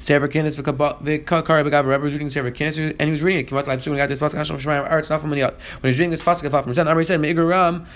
Sever 0.01 0.27
Kinnis 0.27 0.61
v'Kakar 0.61 1.65
Begav 1.65 1.87
Rebbe 1.87 2.03
was 2.03 2.13
reading 2.13 2.29
Sever 2.29 2.51
Kinnis 2.51 2.77
and 2.99 3.01
he 3.01 3.11
was 3.13 3.23
reading 3.23 3.45
it. 3.45 3.49
Kimat 3.49 3.67
when 3.67 3.79
he 3.79 3.97
got 3.97 4.09
this 4.09 4.19
pasuk 4.19 4.35
Hashem 4.35 4.59
Shemayim 4.59 4.91
Arts 4.91 5.11
not 5.11 5.21
from 5.21 5.31
When 5.31 5.39
he 5.39 5.45
was 5.83 5.99
reading 5.99 6.11
this 6.11 6.23
pasuk, 6.23 6.51
fell 6.51 6.63
from. 6.63 6.73
Amri 6.73 7.07
said 7.07 7.21
Me'igur 7.21 7.87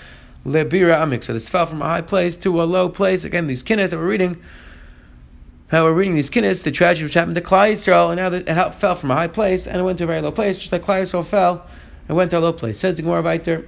Lebira 0.45 0.95
Amik. 0.95 1.23
So 1.23 1.33
this 1.33 1.49
fell 1.49 1.65
from 1.65 1.81
a 1.81 1.85
high 1.85 2.01
place 2.01 2.37
to 2.37 2.61
a 2.61 2.63
low 2.63 2.87
place. 2.87 3.25
Again, 3.25 3.47
these 3.47 3.61
Kinnis 3.61 3.89
that 3.89 3.97
we're 3.97 4.07
reading. 4.07 4.41
How 5.69 5.83
we're 5.83 5.91
reading 5.91 6.15
these 6.15 6.29
kinnis, 6.29 6.63
the 6.63 6.71
tragedy 6.71 7.03
which 7.03 7.13
happened 7.13 7.35
to 7.35 7.41
Klai 7.41 7.73
Yisrael, 7.73 8.07
and 8.09 8.47
now 8.47 8.67
it 8.67 8.73
fell 8.73 8.95
from 8.95 9.11
a 9.11 9.15
high 9.15 9.27
place 9.27 9.67
and 9.67 9.81
it 9.81 9.83
went 9.83 9.97
to 9.97 10.05
a 10.05 10.07
very 10.07 10.21
low 10.21 10.31
place, 10.31 10.57
just 10.57 10.71
like 10.71 10.83
Klai 10.83 11.01
Yisrael 11.01 11.25
fell 11.25 11.67
and 12.07 12.15
went 12.15 12.31
to 12.31 12.37
a 12.37 12.39
low 12.39 12.53
place. 12.53 12.79
Says 12.79 12.95
the 12.95 13.01
Gemara 13.01 13.21
Viter. 13.21 13.67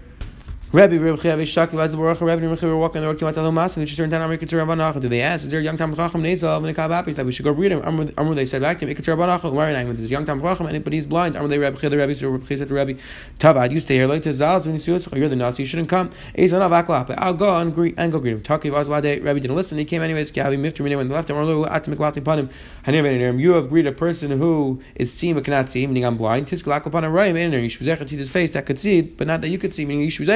Rabbi 0.71 0.97
Rabbi 0.97 1.17
Chayav 1.19 1.47
Shak 1.47 1.73
Laz 1.73 1.95
Baruch 1.95 2.21
Rabbi 2.21 2.45
Rabbi 2.45 2.67
were 2.67 2.77
walking 2.77 3.01
the 3.01 3.07
road 3.07 3.17
Kimat 3.17 3.35
Al 3.37 3.51
Mas 3.51 3.75
and 3.75 3.87
just 3.87 3.97
turned 3.97 4.11
down 4.11 4.29
Amrik 4.29 4.47
to 4.47 4.55
Rabban 4.55 4.77
Nachal. 4.77 5.01
Did 5.01 5.09
they 5.09 5.21
ask? 5.21 5.45
Is 5.45 5.49
there 5.49 5.59
a 5.59 5.63
young 5.63 5.77
Tam 5.77 5.95
Chacham 5.95 6.21
Nezal 6.21 6.63
and 6.63 6.75
Kab 6.75 6.91
Happy 6.91 7.11
that 7.13 7.25
we 7.25 7.31
should 7.31 7.43
go 7.43 7.51
read 7.51 7.71
him? 7.71 7.81
Amru 7.83 8.35
they 8.35 8.45
said 8.45 8.61
back 8.61 8.77
to 8.77 8.85
him 8.85 8.95
Nachal. 8.95 9.51
Why 9.51 9.71
are 9.71 9.81
you 9.81 9.93
There's 9.93 10.11
young 10.11 10.25
Tam 10.25 10.39
Chacham 10.39 10.79
but 10.83 10.93
he's 10.93 11.07
blind. 11.07 11.35
Amru 11.35 11.47
they 11.47 11.57
Rabbi 11.57 11.79
Chayav 11.79 11.97
Rabbi 11.97 12.13
so 12.13 12.29
Rabbi 12.29 12.55
said 12.55 12.67
to 12.67 12.73
Rabbi 12.75 12.93
Tavad 13.39 13.71
you 13.71 13.79
stay 13.79 13.95
here 13.95 14.05
like 14.05 14.21
to 14.21 14.29
Zalz 14.29 14.67
when 14.67 14.75
you 14.75 14.79
see 14.79 14.93
us 14.93 15.07
you're 15.11 15.27
the 15.27 15.35
Nazi 15.35 15.63
you 15.63 15.67
shouldn't 15.67 15.89
come. 15.89 16.11
Ezan 16.37 16.61
Av 16.61 16.85
Akla 16.85 17.15
I'll 17.17 17.33
go 17.33 17.57
and 17.57 17.73
greet 17.73 17.95
and 17.97 18.11
go 18.11 18.19
greet 18.19 18.33
him. 18.33 18.43
Taki 18.43 18.69
Vazwade 18.69 19.25
Rabbi 19.25 19.39
didn't 19.39 19.55
listen. 19.55 19.79
He 19.79 19.85
came 19.85 20.03
anyways. 20.03 20.31
Gavi 20.31 20.55
Mifter 20.55 20.85
Minay 20.85 20.97
when 20.97 21.07
they 21.07 21.15
left 21.15 21.31
him. 21.31 21.37
Amru 21.37 21.65
at 21.65 21.85
Mikwati 21.85 22.21
Panim. 22.21 22.51
Hanim 22.85 23.41
You 23.41 23.53
have 23.53 23.69
greeted 23.69 23.91
a 23.91 23.95
person 23.95 24.29
who 24.29 24.79
is 24.93 25.11
seen 25.11 25.33
but 25.33 25.45
cannot 25.45 25.71
see, 25.71 25.87
meaning 25.87 26.05
I'm 26.05 26.15
blind. 26.15 26.45
Tiskalak 26.45 26.85
upon 26.85 27.05
a 27.05 27.09
Rayim 27.09 27.33
there. 27.33 27.59
You 27.59 27.69
should 27.69 28.07
see 28.07 28.17
his 28.17 28.29
face 28.29 28.53
that 28.53 28.67
could 28.67 28.79
see, 28.79 29.01
but 29.01 29.25
not 29.25 29.41
that 29.41 29.49
you 29.49 29.57
could 29.57 29.73
see, 29.73 29.83
meaning 29.83 30.05
you 30.05 30.11
should 30.11 30.27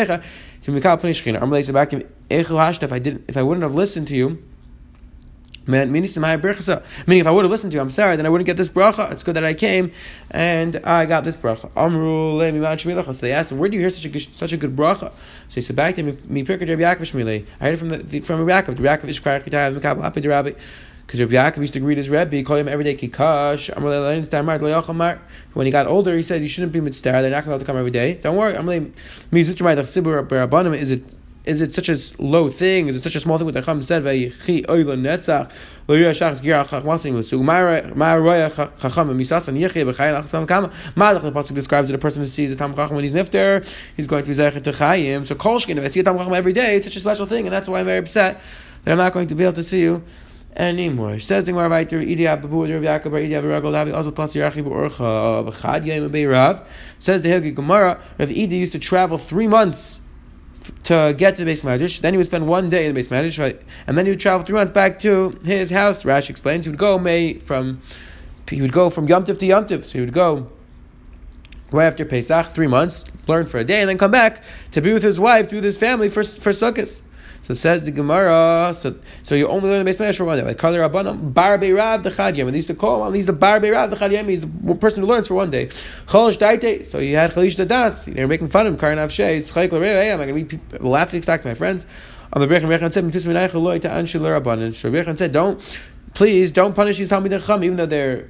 if 0.66 0.86
I 2.92 3.00
didn't, 3.00 3.26
if 3.28 3.38
I 3.38 3.44
wouldn't 3.44 3.64
have 3.64 3.76
listened 3.76 4.08
to 4.10 4.16
you, 4.16 4.44
Man, 5.66 5.94
meaning 5.94 6.10
if 6.10 6.18
I 6.18 6.36
would 6.36 6.58
have 6.58 7.52
listened 7.52 7.72
to 7.72 7.76
you, 7.76 7.82
I'm 7.82 7.90
sorry, 7.90 8.18
then 8.18 8.26
I 8.26 8.30
wouldn't 8.30 8.46
get 8.46 8.58
this 8.58 8.68
bracha. 8.68 9.10
It's 9.14 9.24
good 9.24 9.38
that 9.38 9.46
I 9.46 9.54
came 9.54 9.94
and 10.30 10.76
I 10.84 11.06
got 11.06 11.24
this 11.24 11.38
bracha. 11.38 11.72
So 13.16 13.22
they 13.22 13.32
asked 13.32 13.54
him, 13.54 13.60
where 13.60 13.70
do 13.70 13.76
you 13.76 13.82
hear 13.82 13.90
such 13.90 14.14
a 14.14 14.20
such 14.20 14.52
a 14.52 14.58
good 14.58 14.76
bracha? 14.76 15.14
So 15.48 15.56
he 15.56 15.62
said 15.62 15.78
back 15.78 15.96
to 15.96 16.04
me, 16.04 16.18
I 16.42 16.54
heard 16.54 16.62
it 16.62 16.98
from 17.78 17.90
the 17.90 18.20
from 18.20 18.44
Rabbi 18.44 18.62
Yaakov. 18.62 18.80
Rabbi 18.80 19.08
Yaakov 19.08 20.48
is. 20.48 20.54
Because 21.06 21.20
Rabbi 21.20 21.34
Yaakov 21.34 21.58
used 21.58 21.74
to 21.74 21.80
greet 21.80 21.98
his 21.98 22.10
Rebbe, 22.10 22.36
he 22.36 22.44
called 22.44 22.60
him 22.60 22.68
every 22.68 22.84
day 22.84 22.96
Kikash. 22.96 23.70
When 25.54 25.66
he 25.66 25.72
got 25.72 25.88
older, 25.88 26.16
he 26.16 26.24
said 26.24 26.42
you 26.42 26.48
shouldn't 26.48 26.72
be 26.72 26.82
mitzvah. 26.82 27.12
They're 27.12 27.30
not 27.30 27.44
going 27.44 27.44
to 27.44 27.48
be 27.48 27.52
able 27.52 27.60
to 27.60 27.66
come 27.66 27.78
every 27.78 27.92
day. 27.92 28.16
Don't 28.16 28.36
worry. 28.36 28.54
Is 30.80 30.92
it 30.92 31.18
is 31.46 31.60
it 31.60 31.74
such 31.74 31.90
a 31.90 32.00
low 32.20 32.50
thing? 32.50 32.88
Is 32.88 32.96
it 32.96 33.04
such 33.04 33.16
a 33.16 33.20
small 33.20 33.38
thing? 33.38 33.44
What 33.46 33.54
the 33.54 33.62
Chacham 33.62 33.84
said, 33.84 34.04
"Vayichi 34.04 34.66
oila 34.66 34.98
netzach 34.98 35.52
lo 35.90 35.96
yashach 35.96 36.42
zgira 36.42 36.66
chachmasim 36.66 37.22
so 37.24 37.38
ma'araya 37.40 38.50
chacham 38.80 39.10
misas 39.20 39.50
and 39.50 39.58
yichi 39.58 39.84
b'chayin 39.84 40.24
achsam 40.24 40.48
kama." 40.48 40.70
Malach 40.96 41.22
the 41.22 41.32
pasuk 41.34 41.56
describes 41.56 41.90
it 41.90 41.96
a 41.96 41.98
person 41.98 42.22
who 42.22 42.28
sees 42.28 42.52
a 42.54 42.56
tam 42.56 42.74
chacham 42.74 42.96
when 42.96 43.04
he's 43.04 43.12
nifter, 43.12 43.70
he's 43.98 44.08
going 44.08 44.24
to 44.24 44.30
be 44.30 44.36
zeichet 44.36 44.64
to 44.64 44.72
chayim. 44.72 45.26
So 45.26 45.36
kolshkin, 45.36 45.76
if 45.78 45.84
I 45.84 45.90
see 45.90 46.00
a 46.00 46.04
tam 46.04 46.18
chacham 46.18 46.34
every 46.34 46.54
day, 46.54 46.78
it's 46.78 46.88
such 46.88 46.96
a 46.96 47.02
special 47.02 47.26
thing, 47.26 47.46
and 47.46 47.54
that's 47.54 47.68
why 47.68 47.82
I'm 47.82 47.86
very 47.88 47.98
upset 47.98 48.40
that 48.86 48.92
I'm 48.92 48.98
not 48.98 49.12
going 49.14 49.28
to 49.28 49.36
be 49.36 49.44
able 49.44 49.54
to 49.54 49.66
see 49.66 49.82
you 49.82 50.02
anymore. 50.56 51.20
Says 51.20 51.46
the 51.46 51.52
Gemara 51.52 51.70
right 51.70 51.90
there, 51.90 52.00
Idi 52.00 52.20
Abavu, 52.20 52.72
Rav 52.72 53.04
Yaakov, 53.04 53.12
Idi 53.12 53.32
Abaragol, 53.32 53.72
Lavi, 53.72 53.94
also 53.94 54.12
plus 54.12 54.36
Yirachi 54.36 54.64
B'Orcha, 54.64 55.52
V'chad 55.52 55.86
Yom 55.86 56.30
Rav. 56.30 56.68
Says 57.00 57.22
the 57.22 57.30
Hilgi 57.30 57.54
Gemara, 57.54 58.00
Rav 58.18 58.30
Idi 58.30 58.52
used 58.52 58.72
to 58.74 58.80
travel 58.80 59.18
three 59.18 59.48
months 59.48 60.02
to 60.84 61.14
get 61.18 61.36
to 61.36 61.42
the 61.42 61.46
base 61.46 61.62
Medrash. 61.62 62.00
Then 62.00 62.14
he 62.14 62.18
would 62.18 62.26
spend 62.26 62.48
one 62.48 62.70
day 62.70 62.86
in 62.86 62.94
the 62.94 63.00
base 63.02 63.10
Medrash, 63.10 63.40
right? 63.40 63.62
and 63.88 63.98
then 63.98 64.06
he 64.06 64.12
would 64.12 64.20
travel 64.20 64.46
three 64.46 64.56
months 64.56 64.72
back 64.72 65.00
to 65.00 65.34
his 65.44 65.70
house. 65.70 66.04
Rashi 66.04 66.30
explains 66.30 66.66
he 66.66 66.70
would 66.70 66.80
go 66.80 66.98
May 66.98 67.36
from 67.36 67.82
he 68.50 68.62
would 68.62 68.72
go 68.72 68.90
from 68.90 69.08
Yom 69.08 69.24
Tiv 69.26 69.38
to 69.40 69.46
Yom 69.46 69.66
Tiv. 69.66 69.86
So 69.86 69.94
he 69.94 70.00
would 70.02 70.14
go 70.14 70.50
right 71.72 71.86
after 71.86 72.06
Pesach, 72.06 72.48
three 72.48 72.68
months, 72.68 73.04
learn 73.28 73.46
for 73.46 73.58
a 73.58 73.64
day, 73.64 73.82
and 73.82 73.90
then 73.90 73.98
come 73.98 74.12
back 74.12 74.44
to 74.72 74.82
be 74.82 74.94
with 74.94 75.04
his 75.04 75.20
wife, 75.20 75.48
to 75.48 75.52
be 75.52 75.58
with 75.58 75.64
his 75.64 75.78
family 75.78 76.10
for 76.10 76.24
for 76.24 76.52
Sukkot. 76.52 77.02
So 77.44 77.54
says 77.54 77.84
the 77.84 77.92
Gemara. 77.92 78.74
So, 78.76 78.96
so 79.24 79.36
you 79.36 79.48
only 79.48 79.70
learn 79.70 79.80
the 79.80 79.86
base 79.86 79.98
medrash 79.98 80.18
for 80.18 80.26
one 80.26 80.38
day. 80.38 80.46
Like 80.46 80.58
Kali 80.58 80.78
Rabbanam 80.78 81.34
Bar 81.34 81.58
Beirav 81.58 82.04
the 82.04 82.10
Chadyam. 82.10 82.48
And 82.48 82.56
these 82.56 82.68
the 82.68 82.76
call 82.76 83.02
on 83.02 83.14
these 83.14 83.26
the 83.26 83.34
Bar 83.34 83.60
Beirav 83.60 83.90
the 83.90 83.96
Chadyam. 83.96 84.30
He's 84.30 84.42
the 84.42 84.76
person 84.76 85.02
who 85.02 85.08
learns 85.08 85.28
for 85.28 85.34
one 85.34 85.50
day. 85.50 85.68
Cholish 86.08 86.38
Daite. 86.38 86.86
So 86.86 87.00
you 87.00 87.16
had 87.16 87.32
Chalish 87.32 87.68
Das. 87.68 88.06
They 88.06 88.22
were 88.22 88.28
making 88.28 88.48
fun 88.48 88.68
of 88.68 88.74
him. 88.74 88.80
Karnav 88.80 89.10
Shei. 89.10 89.38
It's 89.38 89.52
Chayk 89.52 89.72
Hey, 89.72 90.12
I'm 90.12 90.18
going 90.20 90.48
to 90.48 90.58
be 90.58 90.78
laughing 90.80 91.18
exactly, 91.18 91.52
my 91.52 91.56
friends. 91.56 91.86
On 92.32 92.42
the 92.42 92.48
Brechan 92.48 92.64
Brechan 92.64 92.92
said, 92.92 93.04
"Mitis 93.04 93.26
Minaycha 93.26 93.62
Loi 93.62 93.78
to 93.80 93.90
Anshil 93.90 94.22
Rabbanan." 94.22 94.74
So 94.74 94.92
Brechan 94.92 95.18
said, 95.18 95.32
"Don't, 95.32 95.62
please, 96.14 96.52
don't 96.52 96.74
punish 96.74 96.98
these 96.98 97.10
Talmidei 97.10 97.40
Chacham, 97.40 97.64
even 97.64 97.78
though 97.78 97.86
they're." 97.86 98.30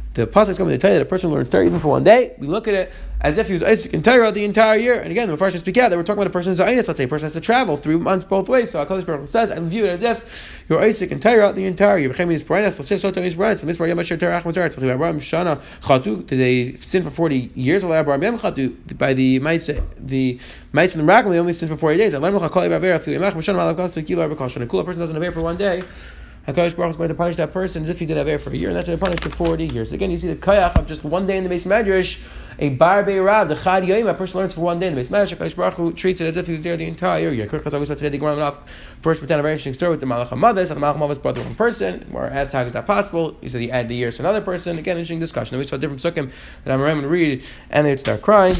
the 0.13 0.27
pasuk 0.27 0.49
is 0.49 0.57
going 0.57 0.69
to 0.71 0.77
tell 0.77 0.91
you 0.91 0.97
that 0.97 1.03
a 1.03 1.09
person 1.09 1.31
learns 1.31 1.49
Torah 1.49 1.65
even 1.65 1.79
for 1.79 1.87
one 1.87 2.03
day. 2.03 2.35
We 2.37 2.47
look 2.47 2.67
at 2.67 2.73
it 2.73 2.91
as 3.21 3.37
if 3.37 3.47
he 3.47 3.53
was 3.53 3.63
Isaac 3.63 3.93
in 3.93 4.03
Torah 4.03 4.31
the 4.31 4.43
entire 4.43 4.77
year. 4.77 4.99
And 4.99 5.09
again, 5.09 5.29
the 5.29 5.37
first 5.37 5.57
speak 5.59 5.77
out 5.77 5.89
that 5.89 5.95
we're 5.95 6.03
talking 6.03 6.21
about 6.21 6.27
a 6.27 6.31
person 6.31 6.51
who's 6.51 6.59
Let's 6.59 6.97
say 6.97 7.03
a 7.05 7.07
person 7.07 7.27
has 7.27 7.33
to 7.33 7.41
travel 7.41 7.77
three 7.77 7.95
months 7.95 8.25
both 8.25 8.49
ways. 8.49 8.71
So 8.71 8.83
Hakadosh 8.83 9.05
Baruch 9.05 9.29
says, 9.29 9.51
I 9.51 9.59
view 9.59 9.85
it 9.85 9.89
as 9.89 10.01
if 10.01 10.65
you're 10.67 10.81
Isaac 10.81 11.11
in 11.11 11.19
Torah 11.21 11.53
the 11.53 11.65
entire 11.65 11.97
year. 11.99 12.11
Did 12.11 12.27
they 16.27 16.75
sin 16.75 17.03
for 17.03 17.11
forty 17.11 17.51
years? 17.55 17.83
By 17.83 19.13
the 19.13 19.39
mice, 19.39 19.69
the 19.99 20.39
mice 20.73 20.93
in 20.93 20.97
the 20.99 21.05
miracle, 21.05 21.31
they 21.31 21.39
only 21.39 21.53
sin 21.53 21.69
for 21.69 21.77
forty 21.77 21.97
days. 21.97 22.13
A 22.13 22.19
person 22.19 22.35
doesn't 24.99 25.23
have 25.23 25.33
for 25.33 25.41
one 25.41 25.57
day. 25.57 25.83
HaKadosh 26.47 26.75
Baruch 26.75 26.89
is 26.89 26.97
going 26.97 27.09
to 27.09 27.15
punish 27.15 27.35
that 27.35 27.53
person 27.53 27.83
as 27.83 27.89
if 27.89 27.99
he 27.99 28.07
did 28.07 28.17
have 28.17 28.27
air 28.27 28.39
for 28.39 28.49
a 28.49 28.55
year, 28.55 28.69
and 28.69 28.77
that's 28.77 28.87
going 28.87 28.97
to 28.97 29.05
punish 29.05 29.19
for 29.19 29.29
40 29.29 29.67
years. 29.67 29.93
Again, 29.93 30.09
you 30.09 30.17
see 30.17 30.27
the 30.27 30.35
kayach 30.35 30.75
of 30.75 30.87
just 30.87 31.03
one 31.03 31.27
day 31.27 31.37
in 31.37 31.43
the 31.43 31.49
base 31.49 31.65
medrash, 31.65 32.19
a 32.57 32.69
bar 32.69 33.03
rav, 33.03 33.47
the 33.47 33.55
chad 33.55 33.83
yoyim, 33.83 34.09
a 34.09 34.13
person 34.15 34.39
learns 34.39 34.53
for 34.53 34.61
one 34.61 34.79
day 34.79 34.87
in 34.87 34.95
the 34.95 35.01
base 35.01 35.09
medrash, 35.09 35.35
HaKadosh 35.35 35.55
Baruch 35.55 35.73
Hu 35.75 35.93
treats 35.93 36.19
it 36.19 36.25
as 36.25 36.37
if 36.37 36.47
he 36.47 36.53
was 36.53 36.63
there 36.63 36.75
the 36.75 36.87
entire 36.87 37.29
year. 37.29 37.45
Because 37.45 37.75
always 37.75 37.89
saw 37.89 37.93
today, 37.93 38.09
the 38.09 38.17
Gemara 38.17 38.39
off 38.39 38.59
first 39.01 39.19
pretend 39.19 39.39
a 39.39 39.43
very 39.43 39.53
interesting 39.53 39.75
story 39.75 39.91
with 39.91 39.99
the 39.99 40.07
Malach 40.07 40.29
HaMadas, 40.29 40.71
and 40.71 40.81
the 40.81 40.85
Malach 40.85 40.97
HaMadas 40.97 41.21
brought 41.21 41.35
the 41.35 41.43
one 41.43 41.53
person, 41.53 42.07
where 42.09 42.25
asked 42.25 42.53
how 42.53 42.61
is 42.61 42.73
that 42.73 42.87
possible, 42.87 43.37
he 43.41 43.47
said 43.47 43.61
he 43.61 43.69
added 43.69 43.89
the 43.89 43.95
years 43.95 44.17
to 44.17 44.23
another 44.23 44.41
person, 44.41 44.79
again, 44.79 44.97
interesting 44.97 45.19
discussion. 45.19 45.53
And 45.53 45.59
we 45.59 45.67
saw 45.67 45.77
different 45.77 46.01
sukkim 46.01 46.31
that 46.63 46.73
I'm 46.73 46.79
going 46.79 47.03
to 47.03 47.07
read, 47.07 47.43
and 47.69 47.85
they'd 47.85 47.99
start 47.99 48.23
crying. 48.23 48.55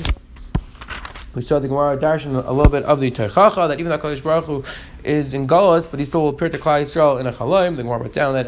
We 1.34 1.42
saw 1.42 1.60
the 1.60 1.70
Gemara 1.70 1.96
Darshan 1.96 2.46
a 2.46 2.52
little 2.52 2.70
bit 2.70 2.84
of 2.84 3.00
the 3.00 3.10
Teichacha, 3.10 3.70
that 3.70 3.80
even 3.80 3.90
though 3.90 3.98
Kodesh 3.98 4.22
Baruch 4.22 4.44
Hu 4.46 4.66
is 5.06 5.34
in 5.34 5.48
Golas, 5.48 5.90
but 5.90 5.98
he 5.98 6.06
still 6.06 6.24
will 6.24 6.30
appear 6.30 6.50
to 6.50 6.58
Klal 6.58 6.82
Yisrael 6.82 7.22
in 7.22 7.26
a 7.26 7.32
Chalaim. 7.32 7.78
The 7.78 7.84
Gemara 7.84 8.00
wrote 8.00 8.12
down 8.12 8.34
that 8.34 8.48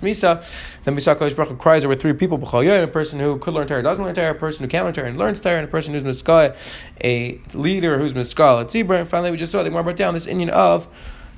Misa. 0.00 0.44
Then 0.84 0.94
we 0.94 1.00
saw 1.00 1.16
Kodesh 1.16 1.34
Baruch 1.34 1.48
Hu 1.48 1.56
cries 1.56 1.84
over 1.84 1.96
three 1.96 2.12
people, 2.12 2.38
a 2.38 2.86
person 2.86 3.18
who 3.18 3.36
could 3.38 3.52
learn 3.52 3.66
Torah, 3.66 3.82
doesn't 3.82 4.04
learn 4.04 4.14
Torah, 4.14 4.30
a 4.30 4.34
person 4.34 4.62
who 4.62 4.68
can 4.68 4.84
learn 4.84 4.92
Torah 4.92 5.08
and 5.08 5.16
learns 5.16 5.40
Torah, 5.40 5.56
and 5.56 5.64
a 5.64 5.70
person 5.70 5.92
who's 5.92 6.04
Miskah, 6.04 6.54
a 7.02 7.40
leader 7.52 7.98
who's 7.98 8.12
Miskah 8.12 8.60
at 8.60 8.70
Zebra. 8.70 8.98
And 8.98 9.08
finally, 9.08 9.32
we 9.32 9.38
just 9.38 9.50
saw 9.50 9.64
the 9.64 9.70
Gemara 9.70 9.82
wrote 9.82 9.96
down 9.96 10.14
this 10.14 10.28
Indian 10.28 10.50
of 10.50 10.86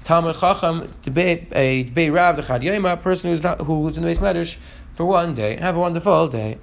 Talmud 0.04 0.36
Chacham, 0.36 0.82
a 0.82 1.84
debate 1.84 2.10
Rav, 2.12 2.36
the 2.36 2.42
Chad 2.42 2.62
a 2.62 2.96
person 2.98 3.30
who's 3.30 3.42
not 3.42 3.62
who's 3.62 3.96
in 3.96 4.02
the 4.02 4.10
base 4.10 4.18
Medrash 4.18 4.58
for 4.92 5.06
one 5.06 5.32
day. 5.32 5.56
Have 5.56 5.76
a 5.76 5.80
wonderful 5.80 6.28
day. 6.28 6.58